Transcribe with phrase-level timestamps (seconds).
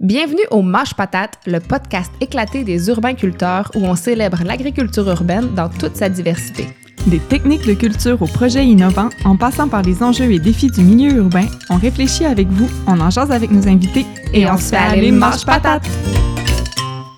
[0.00, 5.68] Bienvenue au Mâche Patate, le podcast éclaté des urbains-culteurs où on célèbre l'agriculture urbaine dans
[5.68, 6.68] toute sa diversité.
[7.08, 10.80] Des techniques de culture aux projets innovants, en passant par les enjeux et défis du
[10.80, 14.70] milieu urbain, on réfléchit avec vous, on en jase avec nos invités et, on, se
[14.70, 15.86] fait aller Mâche Patate!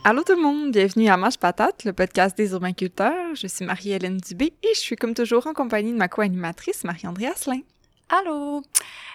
[0.02, 3.36] Allô tout le monde, bienvenue à Mâche Patate, le podcast des urbains-culteurs.
[3.40, 7.28] Je suis Marie-Hélène Dubé et je suis comme toujours en compagnie de ma co-animatrice Marie-André
[7.28, 7.60] Asselin.
[8.08, 8.62] Allô!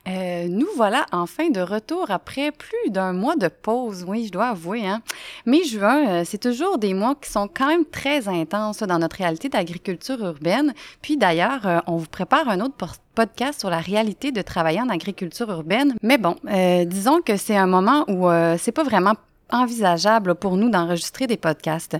[0.07, 4.47] Euh, nous voilà enfin de retour après plus d'un mois de pause, oui, je dois
[4.47, 4.87] avouer.
[4.87, 5.01] Hein?
[5.45, 9.49] Mai-juin, euh, c'est toujours des mois qui sont quand même très intenses dans notre réalité
[9.49, 10.73] d'agriculture urbaine.
[11.01, 12.75] Puis d'ailleurs, euh, on vous prépare un autre
[13.15, 15.95] podcast sur la réalité de travailler en agriculture urbaine.
[16.03, 16.35] Mais bon,
[16.85, 18.29] disons que c'est un moment où
[18.59, 19.15] c'est pas vraiment
[19.51, 21.97] envisageable pour nous d'enregistrer des podcasts.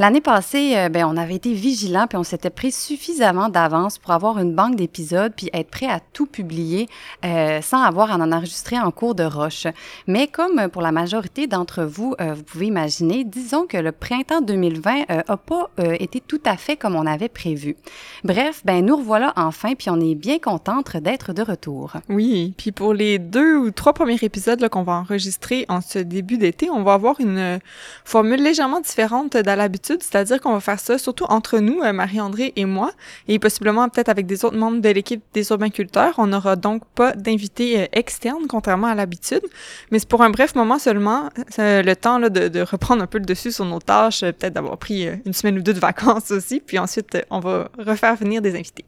[0.00, 4.10] L'année passée, euh, ben, on avait été vigilants puis on s'était pris suffisamment d'avance pour
[4.10, 6.88] avoir une banque d'épisodes puis être prêt à tout publier
[7.24, 9.68] euh, sans avoir à en enregistrer en cours de roche.
[10.08, 14.40] Mais comme pour la majorité d'entre vous, euh, vous pouvez imaginer, disons que le printemps
[14.40, 17.76] 2020 a pas été tout à fait comme on avait prévu.
[18.24, 21.92] Bref, ben nous revoilà enfin puis on est bien contente d'être de retour.
[22.08, 26.38] Oui, puis pour les deux ou trois premiers épisodes qu'on va enregistrer en ce début
[26.38, 27.60] d'été, on va avoir une
[28.04, 32.52] formule légèrement différente d'à l'habitude c'est-à-dire qu'on va faire ça surtout entre nous, euh, Marie-André
[32.56, 32.92] et moi,
[33.28, 36.14] et possiblement peut-être avec des autres membres de l'équipe des urbainculteurs.
[36.18, 39.42] On n'aura donc pas d'invités euh, externes, contrairement à l'habitude,
[39.90, 43.18] mais c'est pour un bref moment seulement, euh, le temps de, de, reprendre un peu
[43.18, 46.60] le dessus sur nos tâches, peut-être d'avoir pris une semaine ou deux de vacances aussi,
[46.60, 48.84] puis ensuite on va refaire venir des invités.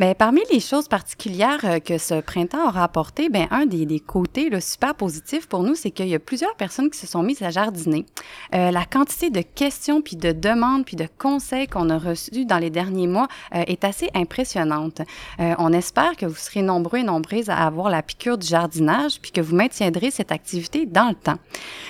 [0.00, 4.00] Bien, parmi les choses particulières euh, que ce printemps aura apporté, bien, un des, des
[4.00, 7.22] côtés le super positif pour nous, c'est qu'il y a plusieurs personnes qui se sont
[7.22, 8.06] mises à jardiner.
[8.54, 12.56] Euh, la quantité de questions, puis de demandes, puis de conseils qu'on a reçus dans
[12.56, 15.02] les derniers mois euh, est assez impressionnante.
[15.38, 19.20] Euh, on espère que vous serez nombreux et nombreuses à avoir la piqûre du jardinage,
[19.20, 21.38] puis que vous maintiendrez cette activité dans le temps.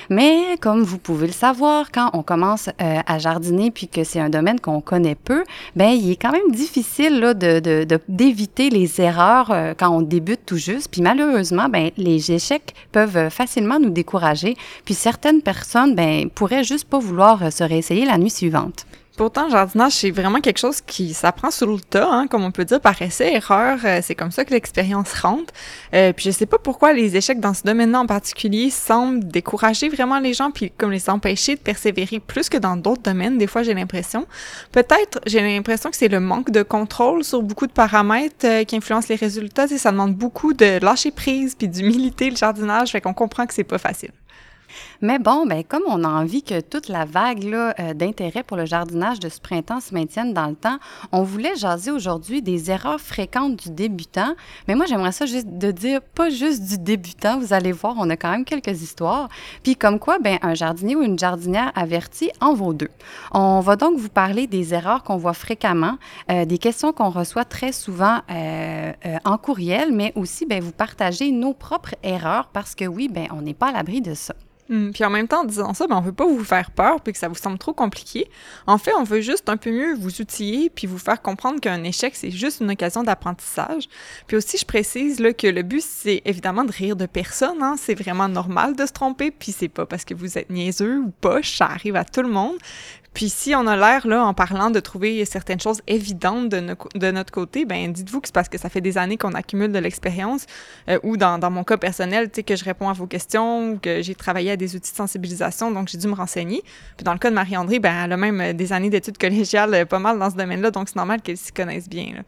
[0.09, 4.19] Mais comme vous pouvez le savoir, quand on commence euh, à jardiner, puis que c'est
[4.19, 5.45] un domaine qu'on connaît peu,
[5.77, 9.91] ben il est quand même difficile là, de, de, de d'éviter les erreurs euh, quand
[9.91, 10.91] on débute tout juste.
[10.91, 14.57] Puis malheureusement, ben, les échecs peuvent euh, facilement nous décourager.
[14.85, 18.87] Puis certaines personnes ben, pourraient juste pas vouloir euh, se réessayer la nuit suivante.
[19.17, 22.53] Pourtant, le jardinage, c'est vraiment quelque chose qui s'apprend sur le tas, hein, comme on
[22.53, 23.79] peut dire, par essai, erreur.
[23.85, 25.53] Euh, c'est comme ça que l'expérience rentre.
[25.95, 29.89] Euh, puis je sais pas pourquoi les échecs dans ce domaine-là en particulier semblent décourager
[29.89, 33.37] vraiment les gens, puis comme les empêcher de persévérer plus que dans d'autres domaines.
[33.37, 34.27] Des fois, j'ai l'impression.
[34.73, 38.77] Peut-être, j'ai l'impression que c'est le manque de contrôle sur beaucoup de paramètres euh, qui
[38.77, 39.67] influencent les résultats.
[39.67, 43.55] Et ça demande beaucoup de lâcher prise puis d'humilité le jardinage, fait qu'on comprend que
[43.55, 44.13] c'est pas facile.
[45.03, 48.67] Mais bon, ben, comme on a envie que toute la vague euh, d'intérêt pour le
[48.67, 50.79] jardinage de ce printemps se maintienne dans le temps,
[51.13, 54.35] on voulait jaser aujourd'hui des erreurs fréquentes du débutant.
[54.69, 57.39] Mais moi, j'aimerais ça juste de dire pas juste du débutant.
[57.39, 59.29] Vous allez voir, on a quand même quelques histoires.
[59.63, 62.91] Puis comme quoi, ben, un jardinier ou une jardinière avertie en vaut deux.
[63.33, 65.97] On va donc vous parler des erreurs qu'on voit fréquemment,
[66.31, 68.93] euh, des questions qu'on reçoit très souvent euh,
[69.25, 73.43] en courriel, mais aussi ben, vous partager nos propres erreurs parce que oui, ben, on
[73.43, 74.35] n'est pas à l'abri de ça.
[74.71, 77.01] Hmm, puis en même temps, en disant ça, ben, on veut pas vous faire peur
[77.01, 78.31] puis que ça vous semble trop compliqué.
[78.69, 81.83] En fait, on veut juste un peu mieux vous outiller puis vous faire comprendre qu'un
[81.83, 83.89] échec, c'est juste une occasion d'apprentissage.
[84.29, 87.61] Puis aussi, je précise là, que le but, c'est évidemment de rire de personne.
[87.61, 87.75] Hein?
[87.79, 91.13] C'est vraiment normal de se tromper puis c'est pas parce que vous êtes niaiseux ou
[91.21, 92.57] poche, ça arrive à tout le monde.
[93.15, 97.33] Puis si on a l'air, là, en parlant de trouver certaines choses évidentes de, notre
[97.33, 100.47] côté, ben dites-vous que c'est parce que ça fait des années qu'on accumule de l'expérience,
[100.89, 103.79] euh, ou dans, dans, mon cas personnel, tu sais, que je réponds à vos questions,
[103.79, 106.63] que j'ai travaillé à des outils de sensibilisation, donc j'ai dû me renseigner.
[106.97, 109.75] Puis dans le cas de Marie-André, ben elle a même euh, des années d'études collégiales
[109.75, 112.15] euh, pas mal dans ce domaine-là, donc c'est normal qu'elle s'y connaisse bien.
[112.15, 112.23] Là.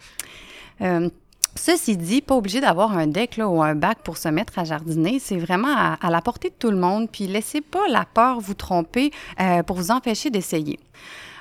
[0.81, 1.09] Euh,
[1.55, 5.19] Ceci dit, pas obligé d'avoir un deck ou un bac pour se mettre à jardiner.
[5.19, 7.11] C'est vraiment à, la portée de tout le monde.
[7.11, 10.79] Puis laissez pas la peur vous tromper euh, pour vous empêcher d'essayer.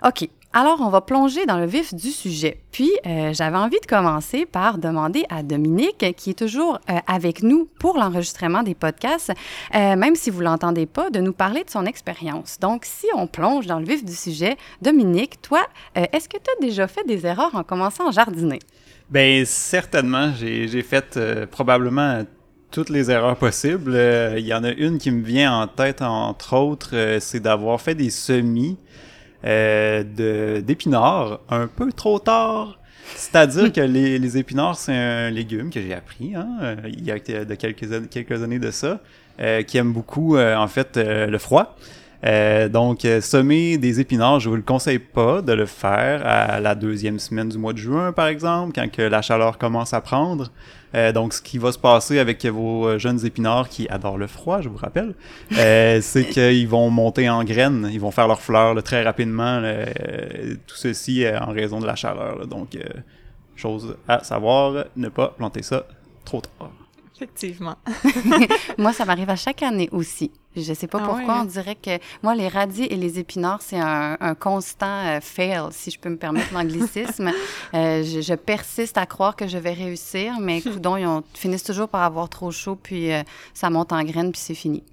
[0.06, 0.28] OK.
[0.54, 2.60] Alors, on va plonger dans le vif du sujet.
[2.74, 7.42] Puis, euh, j'avais envie de commencer par demander à Dominique, qui est toujours euh, avec
[7.42, 9.32] nous pour l'enregistrement des podcasts,
[9.74, 12.60] même si vous l'entendez pas, de nous parler de son expérience.
[12.60, 15.62] Donc, si on plonge dans le vif du sujet, Dominique, toi,
[15.96, 18.60] est-ce que tu as déjà fait des erreurs en commençant à jardiner?
[19.12, 22.24] Ben certainement, j'ai fait euh, probablement
[22.72, 23.92] toutes les erreurs possibles.
[23.94, 27.42] Euh, il y en a une qui me vient en tête, entre autres, euh, c'est
[27.42, 28.78] d'avoir fait des semis
[29.44, 32.80] d'épinards un peu trop tard.
[33.16, 37.18] C'est-à-dire que les, les épinards, c'est un légume que j'ai appris hein, il y a
[37.18, 39.02] de quelques, quelques années de ça,
[39.66, 41.76] qui aime beaucoup, en fait, le froid.
[42.24, 46.60] Euh, donc, euh, semer des épinards, je vous le conseille pas de le faire à
[46.60, 50.02] la deuxième semaine du mois de juin, par exemple, quand que la chaleur commence à
[50.02, 50.52] prendre.
[50.94, 54.62] Euh, donc, ce qui va se passer avec vos jeunes épinards qui adorent le froid,
[54.62, 55.16] je vous rappelle,
[55.50, 59.62] c'est qu'ils vont monter en graines, ils vont faire leurs fleurs là, très rapidement,
[60.68, 62.38] tout ceci en raison de la chaleur.
[62.38, 62.46] là.
[62.46, 62.78] donc,
[63.56, 65.86] chose à savoir, ne pas planter ça
[66.26, 66.81] trop tard.
[67.22, 67.76] Effectivement.
[68.78, 70.32] Moi, ça m'arrive à chaque année aussi.
[70.56, 71.92] Je sais pas Ah pourquoi, on dirait que
[72.22, 76.10] moi, les radis et les épinards, c'est un, un constant euh, fail, si je peux
[76.10, 77.32] me permettre l'anglicisme.
[77.74, 81.64] Euh, je, je persiste à croire que je vais réussir, mais coudons, ils ont- finissent
[81.64, 83.22] toujours par avoir trop chaud, puis euh,
[83.54, 84.84] ça monte en graines, puis c'est fini.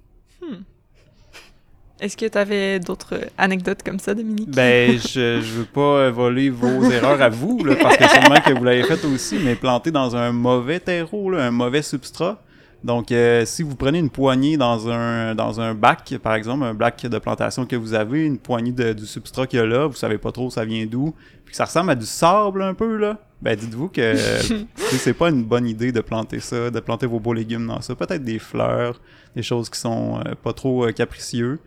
[1.99, 4.49] Est-ce que tu avais d'autres anecdotes comme ça, Dominique?
[4.49, 8.39] Ben, je, je veux pas euh, voler vos erreurs à vous, là, parce que sûrement
[8.39, 12.41] que vous l'avez fait aussi, mais planter dans un mauvais terreau, là, un mauvais substrat.
[12.81, 16.73] Donc, euh, si vous prenez une poignée dans un, dans un bac, par exemple, un
[16.73, 19.85] bac de plantation que vous avez, une poignée de- du substrat qu'il y a là,
[19.87, 21.13] vous savez pas trop ça vient d'où,
[21.43, 24.15] puis que ça ressemble à du sable un peu, là, ben dites-vous que
[24.77, 27.95] c'est pas une bonne idée de planter ça, de planter vos beaux légumes dans ça.
[27.95, 29.01] Peut-être des fleurs,
[29.35, 31.59] des choses qui sont euh, pas trop euh, capricieux.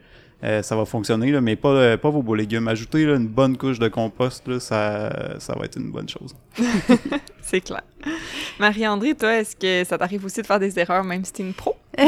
[0.44, 2.66] Euh, ça va fonctionner, là, mais pas, euh, pas vos beaux légumes.
[2.68, 6.34] Ajoutez là, une bonne couche de compost, là, ça, ça va être une bonne chose.
[7.40, 7.82] C'est clair.
[8.58, 11.54] Marie-André, toi, est-ce que ça t'arrive aussi de faire des erreurs, même si t'es une
[11.54, 11.76] pro?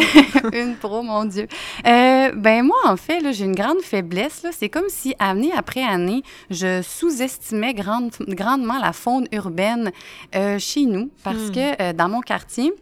[0.53, 1.47] une pro, mon Dieu.
[1.87, 4.43] Euh, ben moi, en fait, j'ai une grande faiblesse.
[4.43, 4.51] Là.
[4.53, 9.93] C'est comme si, année après année, je sous-estimais grande, grandement la faune urbaine
[10.35, 11.11] euh, chez nous.
[11.23, 11.53] Parce Hmm.
[11.53, 12.73] que euh, dans mon quartier,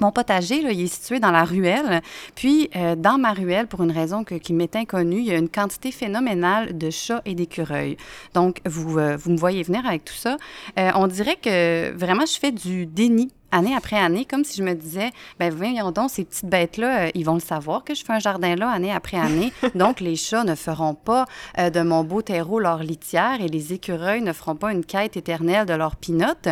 [0.00, 2.02] mon potager, là, il est situé dans la ruelle.
[2.34, 5.48] Puis, euh, dans ma ruelle, pour une raison qui m'est inconnue, il y a une
[5.48, 7.96] quantité phénoménale de chats et d'écureuils.
[8.34, 10.36] Donc, vous, euh, vous me voyez venir avec tout ça.
[10.78, 14.62] Euh, on dirait que vraiment, je fais du déni année après année, comme si je
[14.62, 18.04] me disais, ben voyons donc, ces petites bêtes-là, euh, ils vont le savoir que je
[18.04, 19.52] fais un jardin là année après année.
[19.74, 21.26] Donc, les chats ne feront pas
[21.58, 25.16] euh, de mon beau terreau leur litière et les écureuils ne feront pas une quête
[25.16, 26.48] éternelle de leur pinotte.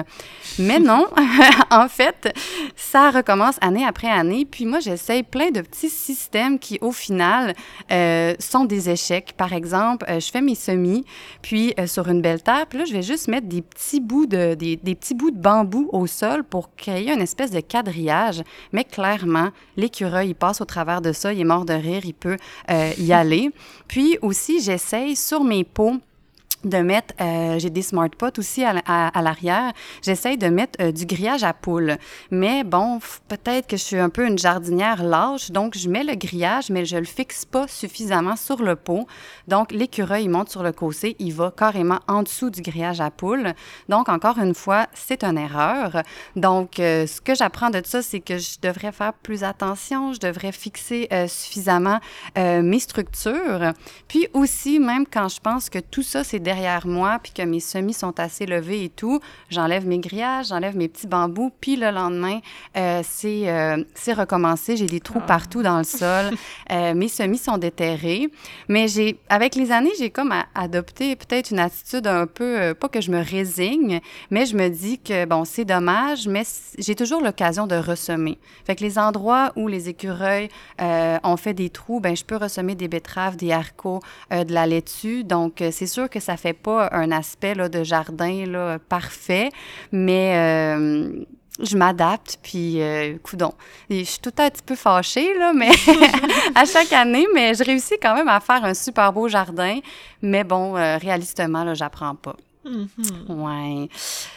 [0.58, 1.06] Mais non,
[1.70, 2.32] en fait,
[2.76, 4.44] ça recommence année après année.
[4.44, 7.54] Puis moi, j'essaye plein de petits systèmes qui, au final,
[7.90, 9.34] euh, sont des échecs.
[9.36, 11.04] Par exemple, je fais mes semis,
[11.40, 14.54] puis sur une belle terre, puis là, je vais juste mettre des petits bouts de,
[14.54, 18.42] des, des petits bouts de bambou au sol pour créer une espèce de quadrillage.
[18.72, 22.14] Mais clairement, l'écureuil, il passe au travers de ça, il est mort de rire, il
[22.14, 22.36] peut
[22.70, 23.50] euh, y aller.
[23.88, 25.96] Puis aussi, j'essaye sur mes pots
[26.64, 29.72] de mettre, euh, j'ai des smart pots aussi à, à- l'arrière,
[30.02, 31.96] j'essaye de mettre euh, du grillage à poules.
[32.30, 36.14] Mais bon, peut-être que je suis un peu une jardinière lâche, donc je mets le
[36.14, 39.06] grillage, mais je le fixe pas suffisamment sur le pot.
[39.48, 43.10] Donc l'écureuil, il monte sur le côté, il va carrément en dessous du grillage à
[43.10, 43.52] poules.
[43.88, 46.02] Donc encore une fois, c'est une erreur.
[46.36, 50.20] Donc euh, ce que j'apprends de ça, c'est que je devrais faire plus attention, je
[50.20, 52.00] devrais fixer suffisamment
[52.36, 53.72] mes structures.
[54.08, 57.60] Puis aussi, même quand je pense que tout ça, c'est derrière moi, puis que mes
[57.60, 59.20] semis sont assez levés et tout,
[59.50, 62.40] j'enlève mes grillages, j'enlève mes petits bambous, puis le lendemain,
[62.76, 64.76] euh, c'est euh, c'est recommencé.
[64.76, 66.26] J'ai des trous partout dans le sol.
[66.72, 68.28] Euh, mes semis sont déterrés.
[68.66, 73.00] Mais j'ai, avec les années, j'ai comme adopté peut-être une attitude un peu, pas que
[73.00, 74.00] je me résigne,
[74.30, 76.42] mais je me dis que, bon, c'est dommage, mais
[76.78, 78.38] j'ai toujours l'occasion de ressemer.
[78.64, 80.48] Fait que les endroits où les écureuils
[80.80, 84.00] ont fait des trous, ben je peux ressemer des betteraves, des haricots,
[84.30, 85.22] de la laitue.
[85.22, 89.50] Donc, c'est sûr que ça fait pas un aspect là, de jardin là, parfait,
[89.92, 91.24] mais euh,
[91.62, 93.52] je m'adapte, puis euh, coudon.
[93.90, 95.70] Je suis tout un petit peu fâchée, là, mais
[96.54, 99.78] à chaque année, mais je réussis quand même à faire un super beau jardin.
[100.22, 102.36] Mais bon, euh, réalistement, là, j'apprends pas.
[102.64, 102.86] Mhm.
[103.28, 103.88] Ouais.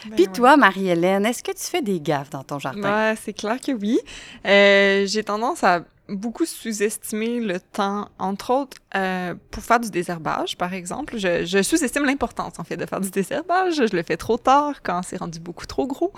[0.06, 0.32] Ben Puis ouais.
[0.32, 3.10] toi, Marie-Hélène, est-ce que tu fais des gaffes dans ton jardin?
[3.10, 4.00] Ouais, c'est clair que oui.
[4.46, 10.56] Euh, j'ai tendance à beaucoup sous-estimer le temps, entre autres, euh, pour faire du désherbage,
[10.56, 11.18] par exemple.
[11.18, 13.74] Je, je sous-estime l'importance, en fait, de faire du désherbage.
[13.74, 16.12] Je le fais trop tard, quand c'est rendu beaucoup trop gros,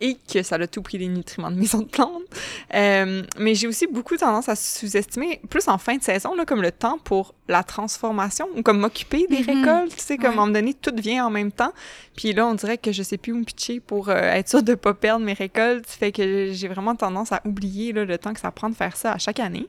[0.00, 2.22] et que ça a tout pris les nutriments de mes autres plantes.
[2.74, 6.62] Euh, mais j'ai aussi beaucoup tendance à sous-estimer, plus en fin de saison, là, comme
[6.62, 9.64] le temps pour la transformation, ou comme m'occuper des Mhm.
[9.64, 10.30] récoltes, tu sais, comme Ouais.
[10.30, 11.72] à un moment donné, tout vient en même temps.
[12.16, 14.62] Puis là, on dirait que je sais plus où me pitcher pour euh, être sûre
[14.62, 15.86] de pas perdre mes récoltes.
[15.88, 18.96] Fait que j'ai vraiment tendance à oublier là, le temps que ça prend de faire
[18.96, 19.66] ça à chaque année.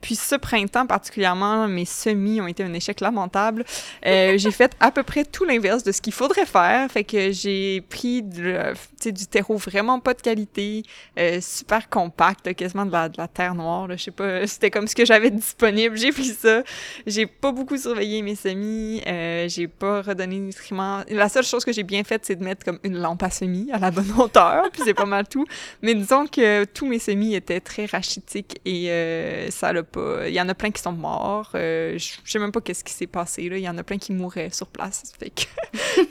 [0.00, 3.64] Puis ce printemps particulièrement, mes semis ont été un échec lamentable.
[4.06, 6.90] Euh, j'ai fait à peu près tout l'inverse de ce qu'il faudrait faire.
[6.90, 10.82] Fait que j'ai pris euh, du terreau vraiment pas de qualité,
[11.18, 13.88] euh, super compact, quasiment de la, terre noire.
[13.90, 15.96] Je sais pas, c'était comme ce que j'avais disponible.
[15.96, 16.62] J'ai pris ça.
[17.06, 19.02] J'ai pas beaucoup surveillé mes semis.
[19.06, 21.02] Euh, j'ai pas redonné de nutriments.
[21.08, 23.70] La seule chose que j'ai bien faite, c'est de mettre comme une lampe à semis
[23.72, 24.64] à la bonne hauteur.
[24.72, 25.46] Puis c'est pas mal tout.
[25.82, 30.28] Mais disons que tous mes semis étaient très rachitiques et ça l'a pas.
[30.28, 31.19] Il y en a plein qui sont morts.
[31.54, 33.48] Euh, je sais même pas qu'est-ce qui s'est passé.
[33.48, 33.56] Là.
[33.58, 35.12] Il y en a plein qui mouraient sur place.
[35.18, 35.42] Fait que...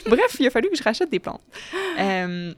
[0.10, 1.42] Bref, il a fallu que je rachète des plantes.
[2.00, 2.54] Euh,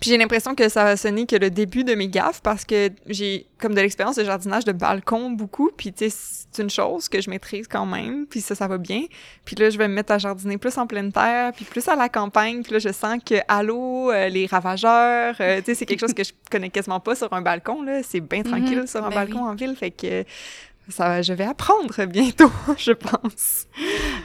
[0.00, 2.90] puis j'ai l'impression que ça va sonner que le début de mes gaffes parce que
[3.06, 5.70] j'ai comme de l'expérience de jardinage de balcon beaucoup.
[5.76, 8.26] Puis c'est une chose que je maîtrise quand même.
[8.26, 9.04] Puis ça, ça va bien.
[9.44, 11.94] Puis là, je vais me mettre à jardiner plus en pleine terre, puis plus à
[11.94, 12.62] la campagne.
[12.62, 16.32] Puis là, je sens que allô, euh, les ravageurs, euh, c'est quelque chose que je
[16.50, 17.84] connais quasiment pas sur un balcon.
[18.02, 19.50] C'est bien tranquille Mhm, sur un ben balcon oui.
[19.50, 19.76] en ville.
[19.76, 20.24] Fait que
[20.92, 23.66] ça, je vais apprendre bientôt, je pense.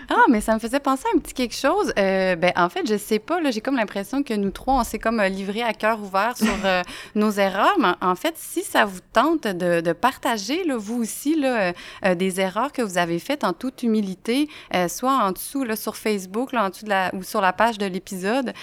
[0.09, 1.91] Ah, mais ça me faisait penser à un petit quelque chose.
[1.97, 4.83] Euh, ben, en fait, je sais pas, là, j'ai comme l'impression que nous trois, on
[4.83, 6.81] s'est comme euh, livrés à cœur ouvert sur euh,
[7.15, 7.77] nos erreurs.
[7.79, 11.73] Mais en fait, si ça vous tente de, de partager, là, vous aussi, là,
[12.05, 14.49] euh, des erreurs que vous avez faites en toute humilité,
[14.87, 17.77] soit en dessous, là, sur Facebook, là, en dessous de la, ou sur la page
[17.77, 18.53] de l'épisode,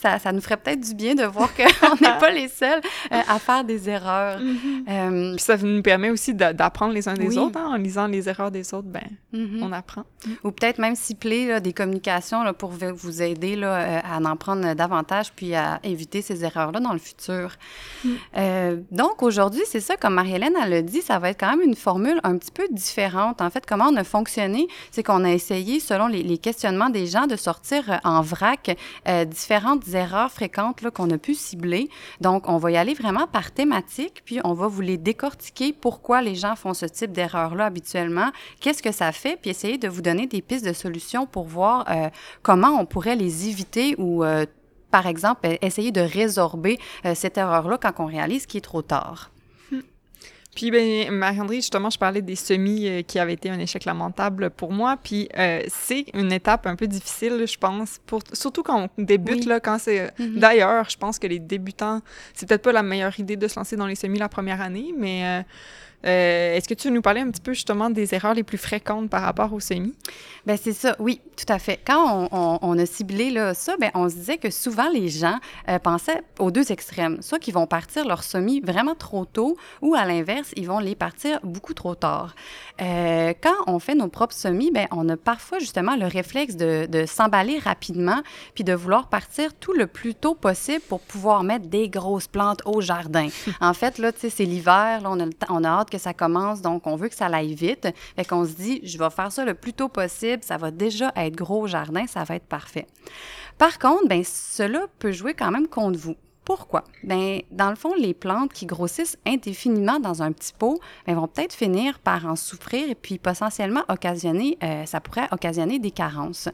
[0.00, 2.80] ça, ça nous ferait peut-être du bien de voir qu'on n'est pas les seuls
[3.12, 4.38] euh, à faire des erreurs.
[4.88, 7.38] Euh, Puis ça nous permet aussi d'a- d'apprendre les uns des Oui.
[7.38, 7.58] autres.
[7.58, 7.70] hein.
[7.72, 9.60] En lisant les erreurs des autres, ben, mhm.
[9.62, 10.04] on apprend.
[10.42, 14.36] Ou peut-être même cibler là, des communications là, pour vous aider là, euh, à en
[14.36, 17.56] prendre davantage puis à éviter ces erreurs-là dans le futur.
[18.36, 21.62] Euh, donc aujourd'hui, c'est ça, comme Marie-Hélène elle l'a dit, ça va être quand même
[21.66, 23.40] une formule un petit peu différente.
[23.40, 27.06] En fait, comment on a fonctionné, c'est qu'on a essayé, selon les, les questionnements des
[27.06, 28.76] gens, de sortir en vrac
[29.08, 31.88] euh, différentes erreurs fréquentes qu'on a pu cibler.
[32.20, 36.22] Donc, on va y aller vraiment par thématique, puis on va vous les décortiquer, pourquoi
[36.22, 40.02] les gens font ce type d'erreur-là habituellement, qu'est-ce que ça fait, puis essayer de vous
[40.02, 42.08] donner des pistes de solutions pour voir euh,
[42.42, 44.46] comment on pourrait les éviter ou, euh,
[44.90, 49.33] par exemple, essayer de résorber euh, cette erreur-là quand on réalise qu'il est trop tard.
[50.54, 54.50] Puis, ben, Marie-André, justement, je parlais des semis euh, qui avaient été un échec lamentable
[54.50, 54.96] pour moi.
[55.02, 59.40] Puis, euh, c'est une étape un peu difficile, je pense, pour, surtout quand on débute,
[59.40, 59.44] Oui.
[59.46, 60.12] là, quand c'est...
[60.18, 60.38] Mhm.
[60.38, 62.00] D'ailleurs, je pense que les débutants,
[62.34, 64.94] c'est peut-être pas la meilleure idée de se lancer dans les semis la première année,
[64.96, 65.42] mais euh,
[66.04, 68.58] euh, est-ce que tu veux nous parler un petit peu, justement, des erreurs les plus
[68.58, 69.94] fréquentes par rapport aux semis?
[70.46, 71.80] Ben c'est ça, oui, tout à fait.
[71.86, 75.08] Quand on, on- on a ciblé là, ça, ben on se disait que souvent les
[75.08, 75.38] gens
[75.70, 77.22] euh, pensaient aux deux extrêmes.
[77.22, 80.94] Soit qu'ils vont partir leur semis vraiment trop tôt, ou à l'inverse, ils vont les
[80.94, 82.34] partir beaucoup trop tard.
[82.82, 86.86] Euh, quand on fait nos propres semis, ben on a parfois justement le réflexe de,
[86.86, 88.20] de s'emballer rapidement,
[88.54, 92.60] puis de vouloir partir tout le plus tôt possible pour pouvoir mettre des grosses plantes
[92.66, 93.28] au jardin.
[93.60, 95.18] en fait, là, tu sais, c'est l'hiver, là, on
[95.48, 97.88] on a hâte ça commence, donc on veut que ça aille vite.
[98.16, 101.12] Fait qu'on se dit, je vais faire ça le plus tôt possible, ça va déjà
[101.16, 102.86] être gros au jardin, ça va être parfait.
[103.58, 106.16] Par contre, ben cela peut jouer quand même contre vous.
[106.44, 106.84] Pourquoi?
[107.02, 111.26] Ben, dans le fond, les plantes qui grossissent indéfiniment dans un petit pot ben, vont
[111.26, 116.50] peut-être finir par en souffrir et puis potentiellement occasionner, euh, ça pourrait occasionner des carences.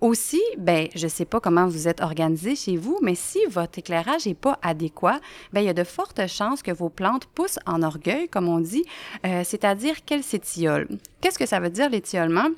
[0.00, 3.78] Aussi, ben, je ne sais pas comment vous êtes organisé chez vous, mais si votre
[3.78, 5.20] éclairage n'est pas adéquat,
[5.52, 8.60] ben, il y a de fortes chances que vos plantes poussent en orgueil, comme on
[8.60, 8.84] dit,
[9.26, 10.88] euh, c'est-à-dire qu'elles s'étiolent.
[11.20, 12.48] Qu'est-ce que ça veut dire l'étiolement?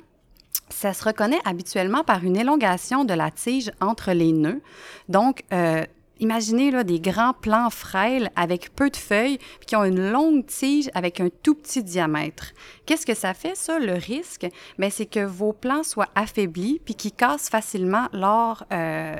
[0.69, 4.61] Ça se reconnaît habituellement par une élongation de la tige entre les nœuds.
[5.09, 5.83] Donc, euh,
[6.23, 10.45] imaginez là, des grands plants frêles avec peu de feuilles, puis qui ont une longue
[10.45, 12.53] tige avec un tout petit diamètre.
[12.85, 14.47] Qu'est-ce que ça fait, ça, le risque?
[14.79, 19.15] Bien, c'est que vos plants soient affaiblis, puis qu'ils cassent facilement lors, euh,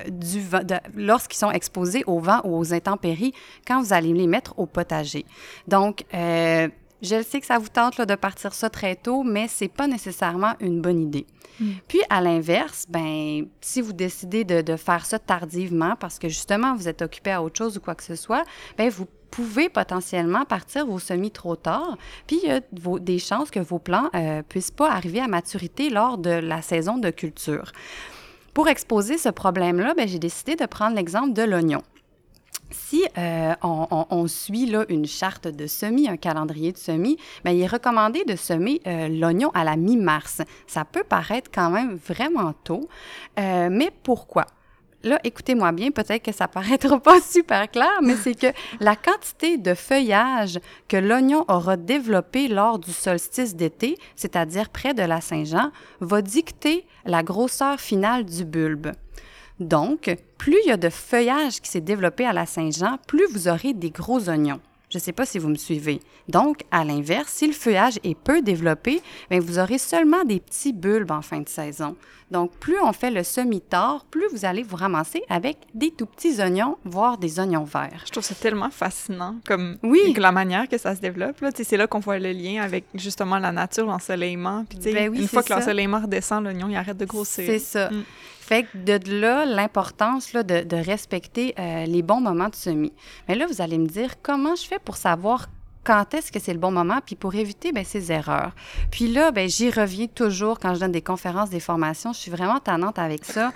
[0.96, 3.34] lorsqu'ils sont exposés au vent ou aux intempéries
[3.68, 5.26] quand vous allez les mettre au potager.
[5.68, 6.68] Donc, euh,
[7.04, 9.68] je le sais que ça vous tente là, de partir ça très tôt, mais c'est
[9.68, 11.28] pas nécessairement une bonne idée.
[11.88, 16.76] Puis, à l'inverse, ben, si vous décidez de, de faire ça tardivement parce que justement
[16.76, 18.44] vous êtes occupé à autre chose ou quoi que ce soit,
[18.78, 21.98] ben, vous pouvez potentiellement partir vos semis trop tard.
[22.26, 25.28] Puis, il y a vos- des chances que vos plants ne puissent pas arriver à
[25.28, 27.72] maturité lors de la saison de culture.
[28.56, 31.82] Pour exposer ce problème-là, ben, j'ai décidé de prendre l'exemple de l'oignon.
[32.74, 37.62] Si euh, on, suit là, une charte de semis, un calendrier de semis, bien, il
[37.62, 40.42] est recommandé de semer euh, l'oignon à la mi-mars.
[40.66, 42.90] Ça peut paraître quand même vraiment tôt,
[43.40, 44.46] euh, mais pourquoi?
[45.04, 48.48] Là, écoutez-moi bien, peut-être que ça paraîtra pas super clair, mais c'est que
[48.80, 55.04] la quantité de feuillage que l'oignon aura développé lors du solstice d'été, c'est-à-dire près de
[55.04, 58.94] la Saint-Jean, va dicter la grosseur finale du bulbe.
[59.60, 63.48] Donc, plus il y a de feuillage qui s'est développé à la Saint-Jean, plus vous
[63.48, 64.60] aurez des gros oignons.
[64.90, 66.02] Je ne sais pas si vous me suivez.
[66.28, 70.72] Donc, à l'inverse, si le feuillage est peu développé, bien, vous aurez seulement des petits
[70.72, 71.96] bulbes en fin de saison.
[72.30, 76.40] Donc, plus on fait le semi-tard, plus vous allez vous ramasser avec des tout petits
[76.40, 78.04] oignons, voire des oignons verts.
[78.06, 80.14] Je trouve ça tellement fascinant, comme Oui.
[80.16, 81.42] la manière que ça se développe.
[81.42, 81.50] Là.
[81.56, 84.64] C'est là qu'on voit le lien avec justement la nature, l'ensoleillement.
[84.70, 87.46] Puis, Ben oui, une fois que l'ensoleillement redescend, l'oignon, il arrête de grossir.
[87.48, 87.90] C'est ça.
[87.90, 88.04] Mm.
[88.44, 92.92] Fait que de là, l'importance de, de respecter euh, les bons moments de semis.
[93.30, 95.48] Mais là, vous allez me dire, comment je fais pour savoir
[95.86, 98.52] quand est-ce que c'est le bon moment, puis pour éviter ben, ces erreurs?
[98.92, 102.12] Puis là, ben, j'y reviens toujours quand je donne des conférences, des formations.
[102.12, 103.54] Je suis vraiment tannante avec ça.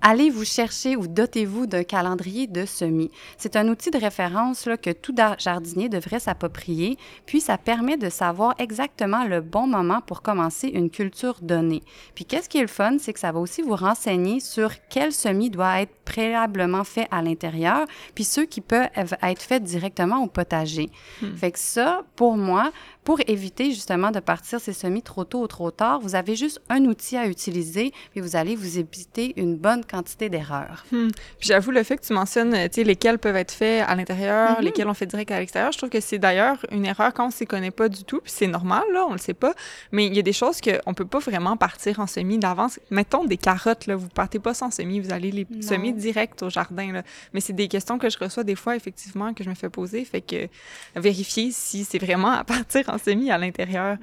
[0.00, 3.10] Allez vous chercher ou dotez-vous d'un calendrier de semis.
[3.36, 8.54] C'est un outil de référence que tout jardinier devrait s'approprier, puis ça permet de savoir
[8.58, 11.82] exactement le bon moment pour commencer une culture donnée.
[12.14, 15.12] Puis qu'est-ce qui est le fun, c'est que ça va aussi vous renseigner sur quel
[15.12, 20.26] semis doit être préalablement fait à l'intérieur, puis ceux qui peuvent être faits directement au
[20.26, 20.88] potager.
[21.20, 21.36] Hmm.
[21.36, 22.72] Fait que ça, pour moi,
[23.04, 26.62] pour éviter justement de partir ces semis trop tôt ou trop tard, vous avez juste
[26.70, 30.84] un outil à utiliser, puis vous allez vous éviter une bonne quantité d'erreurs.
[30.92, 31.08] Hmm.
[31.38, 34.58] Puis j'avoue, le fait que tu mentionnes, tu sais, lesquels peuvent être faits à l'intérieur,
[34.58, 34.64] mhm.
[34.64, 37.28] lesquels on fait direct à l'extérieur, je trouve que c'est d'ailleurs une erreur quand on
[37.28, 39.54] ne s'y connaît pas du tout, puis c'est normal, là, on le sait pas,
[39.92, 42.80] mais il y a des choses qu'on peut pas vraiment partir en semis d'avance.
[42.90, 46.50] Mettons des carottes, là, vous partez pas sans semis, vous allez les semis direct au
[46.50, 47.02] jardin, là.
[47.32, 50.04] Mais c'est des questions que je reçois des fois, effectivement, que je me fais poser,
[50.04, 50.48] fait que
[50.96, 53.98] vérifier si c'est vraiment à partir en semis à l'intérieur.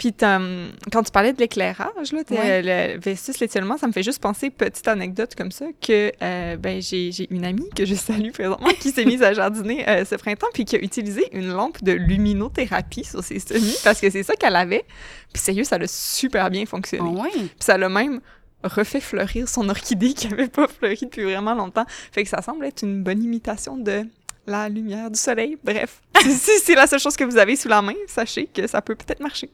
[0.00, 4.48] Puis quand tu parlais de l'éclairage, là, le versus l'étiolement, ça me fait juste penser,
[4.48, 8.92] petite anecdote comme ça, que euh, ben, j'ai une amie que je salue présentement qui
[8.92, 13.04] s'est mise à jardiner euh, ce printemps puis qui a utilisé une lampe de luminothérapie
[13.04, 14.86] sur ses semis parce que c'est ça qu'elle avait.
[15.34, 17.20] Puis sérieux, ça a super bien fonctionné.
[17.22, 18.22] Ah puis ça l'a même
[18.62, 21.86] refait fleurir son orchidée qui avait pas fleuri depuis vraiment longtemps.
[22.12, 24.04] Fait que ça semble être une bonne imitation de
[24.46, 25.56] la lumière du soleil.
[25.62, 28.82] Bref, si c'est la seule chose que vous avez sous la main, sachez que ça
[28.82, 29.50] peut peut-être marcher.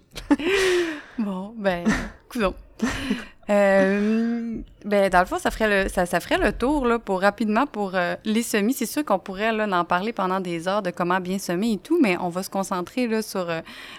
[1.18, 1.84] bon, ben,
[2.28, 2.54] coudons.
[3.48, 7.20] Euh, ben, dans le fond, ça ferait le, ça, ça ferait le tour là, pour
[7.20, 8.72] rapidement pour euh, les semis.
[8.72, 11.78] C'est sûr qu'on pourrait là, en parler pendant des heures de comment bien semer et
[11.78, 13.46] tout, mais on va se concentrer là, sur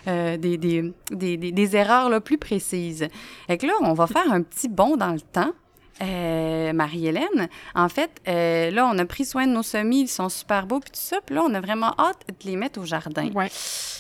[0.08, 3.08] euh, des, des, des, des, erreurs là, plus précises.
[3.48, 5.54] Et là, on va faire un petit bond dans le temps.
[6.02, 10.30] Euh, Marie-Hélène, en fait, euh, là, on a pris soin de nos semis, ils sont
[10.30, 12.86] super beaux, puis tout ça, puis là, on a vraiment hâte de les mettre au
[12.86, 13.30] jardin.
[13.34, 13.50] Ouais.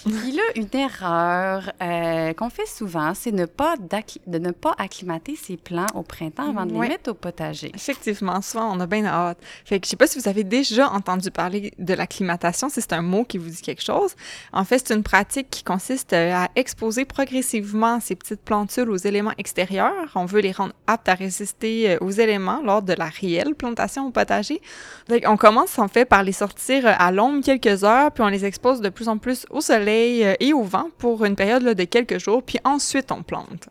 [0.04, 5.36] puis là, une erreur euh, qu'on fait souvent, c'est ne pas de ne pas acclimater
[5.36, 7.72] ses plants au printemps avant de les mettre au potager.
[7.74, 9.40] Effectivement, souvent, on a bien hâte.
[9.66, 12.94] Fait que je sais pas si vous avez déjà entendu parler de l'acclimatation, si c'est
[12.94, 14.16] un mot qui vous dit quelque chose.
[14.54, 19.34] En fait, c'est une pratique qui consiste à exposer progressivement ces petites plantules aux éléments
[19.38, 20.12] extérieurs.
[20.16, 24.08] On veut les rendre aptes à résister euh, aux éléments lors de la réelle plantation
[24.08, 24.62] au potager.
[25.10, 28.28] Donc, on commence en fait par les sortir euh, à l'ombre quelques heures, puis on
[28.28, 31.64] les expose de plus en plus au soleil euh, et au vent pour une période
[31.64, 33.70] de quelques jours, puis ensuite on plante.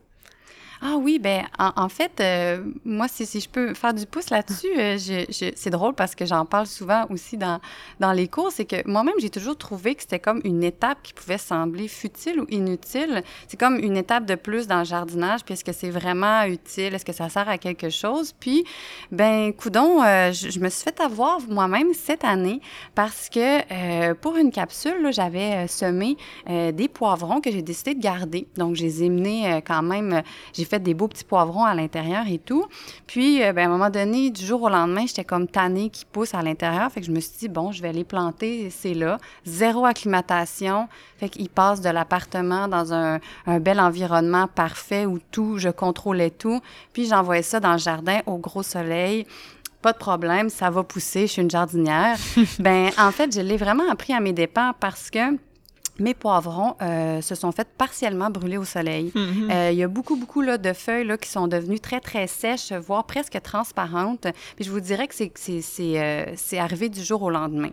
[0.88, 4.96] Ah oui, ben en, fait, euh, moi, si, je peux faire du pouce là-dessus, euh,
[5.28, 7.58] c'est drôle parce que j'en parle souvent aussi dans,
[8.12, 11.38] les cours, c'est que moi-même, j'ai toujours trouvé que c'était comme une étape qui pouvait
[11.38, 13.24] sembler futile ou inutile.
[13.48, 16.94] C'est comme une étape de plus dans le jardinage, puis est-ce que c'est vraiment utile?
[16.94, 18.32] Est-ce que ça sert à quelque chose?
[18.38, 18.64] Puis,
[19.10, 22.60] ben, coudon, euh, je, me suis fait avoir moi-même cette année
[22.94, 28.46] parce que pour une capsule, j'avais semé des poivrons que j'ai décidé de garder.
[28.56, 29.02] Donc, j'ai
[30.78, 32.66] des beaux petits poivrons à l'intérieur et tout.
[33.06, 36.04] Puis, euh, ben, à un moment donné, du jour au lendemain, j'étais comme tannée qui
[36.04, 36.90] pousse à l'intérieur.
[36.90, 39.18] Fait que je me suis dit, bon, je vais les planter, c'est là.
[39.44, 40.88] Zéro acclimatation.
[41.18, 46.30] Fait qu'ils passent de l'appartement dans un, un, bel environnement parfait où tout, je contrôlais
[46.30, 46.60] tout.
[46.92, 49.26] Puis, j'envoyais ça dans le jardin au gros soleil
[49.86, 52.16] pas de problème, ça va pousser, je suis une jardinière.
[52.58, 55.36] ben en fait, je l'ai vraiment appris à mes dépens parce que
[55.98, 59.12] mes poivrons euh, se sont fait partiellement brûler au soleil.
[59.14, 59.50] Mm-hmm.
[59.50, 62.26] Euh, il y a beaucoup, beaucoup là, de feuilles là, qui sont devenues très, très
[62.26, 64.26] sèches, voire presque transparentes.
[64.56, 67.70] Puis je vous dirais que c'est euh, arrivé du jour au lendemain.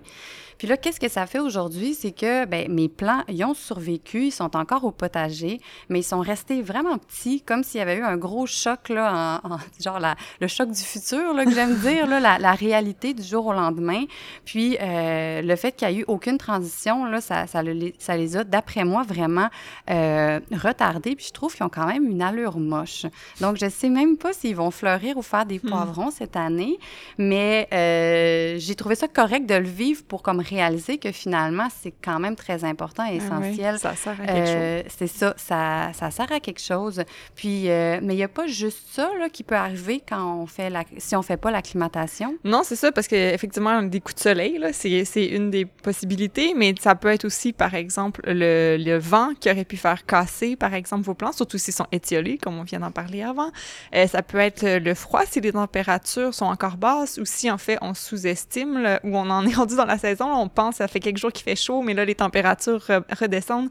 [0.57, 1.93] Puis là, qu'est-ce que ça fait aujourd'hui?
[1.93, 6.03] C'est que ben, mes plants, ils ont survécu, ils sont encore au potager, mais ils
[6.03, 9.99] sont restés vraiment petits, comme s'il y avait eu un gros choc, là, en, genre
[9.99, 13.47] la, le choc du futur, là, que j'aime dire, là, la, la, réalité du jour
[13.47, 14.03] au lendemain.
[14.45, 17.61] Puis euh, le fait qu'il n'y a eu aucune transition, là, ça, ça,
[17.99, 19.49] ça les a, d'après moi, vraiment
[19.89, 21.15] euh, retardés.
[21.15, 23.05] Puis je trouve qu'ils ont quand même une allure moche.
[23.41, 25.69] Donc, je ne sais même pas s'ils vont fleurir ou faire des hmm.
[25.69, 26.77] poivrons cette année,
[27.17, 31.93] mais euh, j'ai trouvé ça correct de le vivre pour comme réaliser que finalement, c'est
[32.03, 33.79] quand même très important et ah essentiel.
[33.79, 34.91] ça sert à quelque euh, chose.
[34.97, 37.03] C'est ça, ça, ça, sert à quelque chose.
[37.35, 40.45] Puis, euh, mais il n'y a pas juste ça là, qui peut arriver quand on
[40.45, 42.35] fait la, si on ne fait pas l'acclimatation.
[42.43, 46.95] Non, c'est ça, parce qu'effectivement, des coups de soleil, c'est une des possibilités, mais ça
[46.95, 51.03] peut être aussi, par exemple, le, le, vent qui aurait pu faire casser, par exemple,
[51.03, 53.51] vos plantes, surtout s'ils sont étiolés, comme on vient d'en parler avant.
[53.95, 57.57] Euh, ça peut être le froid si les températures sont encore basses ou si, en
[57.57, 60.32] fait, on sous-estime ou on en est rendu dans la saison.
[60.33, 62.83] On pense, ça fait quelques jours qu'il fait chaud, mais là, les températures
[63.19, 63.69] redescendent.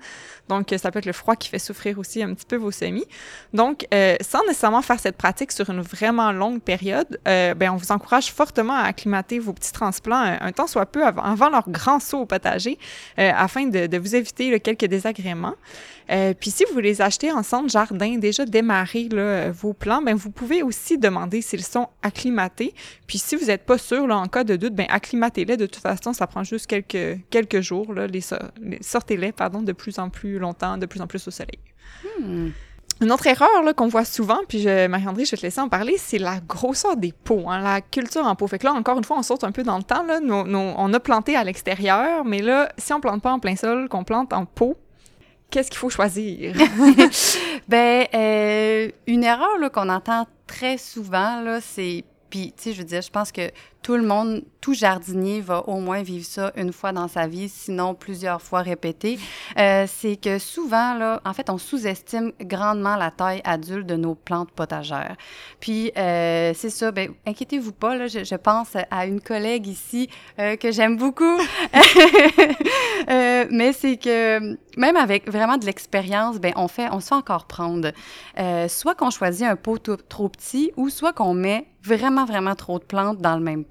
[0.49, 3.07] Donc, ça peut être le froid qui fait souffrir aussi un petit peu vos semis.
[3.53, 7.77] Donc, euh, sans nécessairement faire cette pratique sur une vraiment longue période, euh, ben, on
[7.77, 11.69] vous encourage fortement à acclimater vos petits transplants un, temps soit peu avant, avant leur
[11.69, 12.79] grand saut au potager
[13.19, 15.55] euh, afin de, vous éviter quelques désagréments.
[16.11, 20.15] Euh, puis si vous les achetez en centre jardin, déjà démarré là, vos plants, ben
[20.15, 22.75] vous pouvez aussi demander s'ils sont acclimatés.
[23.07, 25.57] Puis si vous n'êtes pas sûr, là, en cas de doute, ben acclimatez-les.
[25.57, 27.93] De toute façon, ça prend juste quelques, quelques jours.
[27.93, 28.23] Là, les,
[28.81, 31.59] sortez-les pardon, de plus en plus longtemps, de plus en plus au soleil.
[32.21, 32.51] Hmm.
[33.01, 36.19] Une autre erreur qu'on voit souvent, puis Marie-André, je vais te laisser en parler, c'est
[36.19, 38.47] la grosseur des pots, hein, la culture en pot.
[38.47, 40.05] Fait que là, encore une fois, on saute un peu dans le temps.
[40.05, 40.21] Là.
[40.23, 44.05] on a planté à l'extérieur, mais là, si on plante pas en plein sol, qu'on
[44.05, 44.77] plante en pot,
[45.53, 46.55] qu'est-ce qu'il faut choisir?
[47.69, 52.87] ben, euh, une erreur qu'on entend très souvent, là, c'est puis, tu sais, je veux
[52.87, 53.51] dire, je pense que
[53.83, 57.49] tout le monde, tout jardinier va au moins vivre ça une fois dans sa vie,
[57.49, 59.19] sinon plusieurs fois répété.
[59.59, 64.15] Euh, c'est que souvent, là, en fait, on sous-estime grandement la taille adulte de nos
[64.15, 65.17] plantes potagères.
[65.59, 70.57] Puis, euh, c'est ça, ben, inquiétez-vous pas, là, je, pense à une collègue ici euh,
[70.57, 71.39] que j'aime beaucoup.
[73.09, 77.47] Mais c'est que même avec vraiment de l'expérience, ben, on fait, on se fait encore
[77.47, 77.91] prendre.
[78.69, 82.85] Soit qu'on choisit un pot trop petit ou soit qu'on met vraiment, vraiment trop de
[82.85, 83.65] plantes dans le même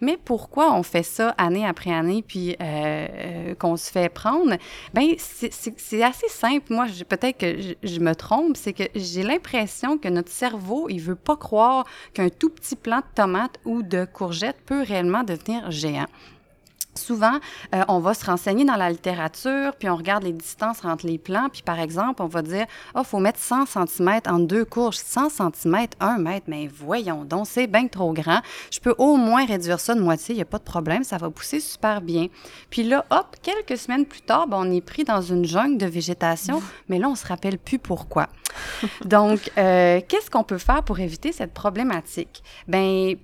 [0.00, 4.56] mais pourquoi on fait ça année après année, puis euh, euh, qu'on se fait prendre?
[4.94, 6.72] Ben c'est assez simple.
[6.72, 11.16] Moi, peut-être que je, me trompe, c'est que j'ai l'impression que notre cerveau, il veut
[11.16, 11.84] pas croire
[12.14, 16.06] qu'un tout petit plant de tomate ou de courgette peut réellement devenir géant.
[16.94, 17.38] Souvent,
[17.74, 21.18] euh, on va se renseigner dans la littérature, puis on regarde les distances entre les
[21.18, 24.96] plants, puis par exemple, on va dire, oh, faut mettre 100 cm entre deux courges,
[24.96, 28.40] 100 cm, 1 mètre, mais voyons donc, c'est bien trop grand.
[28.70, 31.16] Je peux au moins réduire ça de moitié, il n'y a pas de problème, ça
[31.16, 32.26] va pousser super bien.
[32.68, 35.86] Puis là, hop, quelques semaines plus tard, ben, on est pris dans une jungle de
[35.86, 38.28] végétation, mais là, on se rappelle plus pourquoi.
[39.04, 42.42] Donc, euh, qu'est-ce qu'on peut faire pour éviter cette problématique?
[42.68, 43.16] Ben,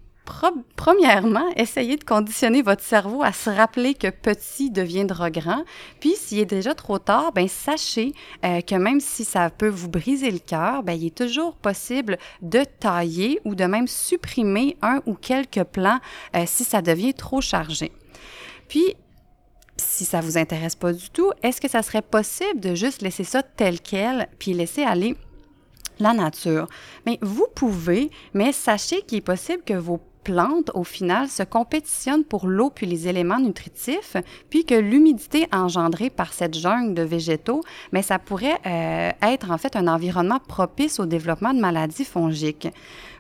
[0.77, 5.65] premièrement, essayez de conditionner votre cerveau à se rappeler que petit deviendra grand.
[6.01, 8.13] Puis, s'il est déjà trop tard, ben sachez
[8.45, 12.19] euh, que même si ça peut vous briser le cœur, ben il est toujours possible
[12.43, 15.99] de tailler ou de même supprimer un ou quelques plans
[16.37, 17.93] euh, si ça devient trop chargé.
[18.69, 18.95] Puis,
[19.77, 23.25] si ça vous intéresse pas du tout, est-ce que ça serait possible de juste laisser
[23.25, 25.17] ça tel quel, puis laisser aller
[26.01, 26.67] la nature?
[27.07, 32.25] Mais vous pouvez, mais sachez qu'il est possible que vos plantes, au final, se compétitionnent
[32.25, 34.17] pour l'eau puis les éléments nutritifs,
[34.51, 39.59] puis que l'humidité engendrée par cette jungle de végétaux, mais ça pourrait euh, être en
[39.59, 42.69] fait un environnement propice au développement de maladies fongiques.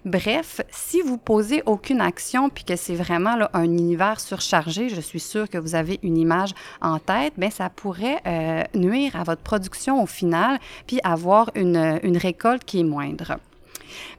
[0.04, 5.20] Bref, si vous posez aucune action puis que c'est vraiment un univers surchargé, je suis
[5.20, 9.42] sûre que vous avez une image en tête, bien, ça pourrait euh, nuire à votre
[9.42, 13.38] production au final puis avoir une, une récolte qui est moindre.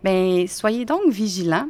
[0.04, 1.68] Bien, soyez donc vigilants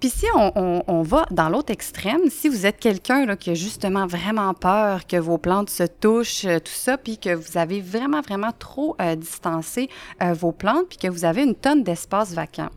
[0.00, 4.52] puis si on, va dans l'autre extrême, si vous êtes quelqu'un qui a justement vraiment
[4.52, 8.52] peur que vos plantes se touchent, euh, tout ça, puis que vous avez vraiment, vraiment
[8.58, 9.88] trop euh, distancé
[10.22, 12.68] euh, vos plantes, puis que vous avez une tonne d'espace vacant,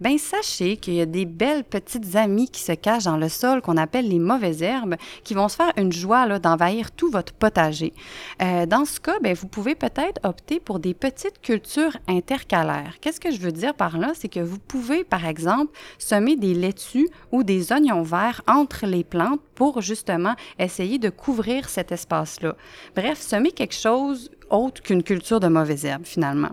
[0.00, 3.62] ben sachez qu'il y a des belles petites amies qui se cachent dans le sol
[3.62, 7.92] qu'on appelle les mauvaises herbes qui vont se faire une joie d'envahir tout votre potager.
[8.40, 12.96] Dans ce cas, ben, vous pouvez peut-être opter pour des petites cultures intercalaires.
[13.00, 14.12] Qu'est-ce que je veux dire par là?
[14.14, 16.54] C'est que vous pouvez, par exemple, semer des
[17.32, 22.56] ou des oignons verts entre les plantes pour justement essayer de couvrir cet espace-là.
[22.94, 26.50] Bref, semer quelque chose autre qu'une culture de mauvaises herbes, finalement.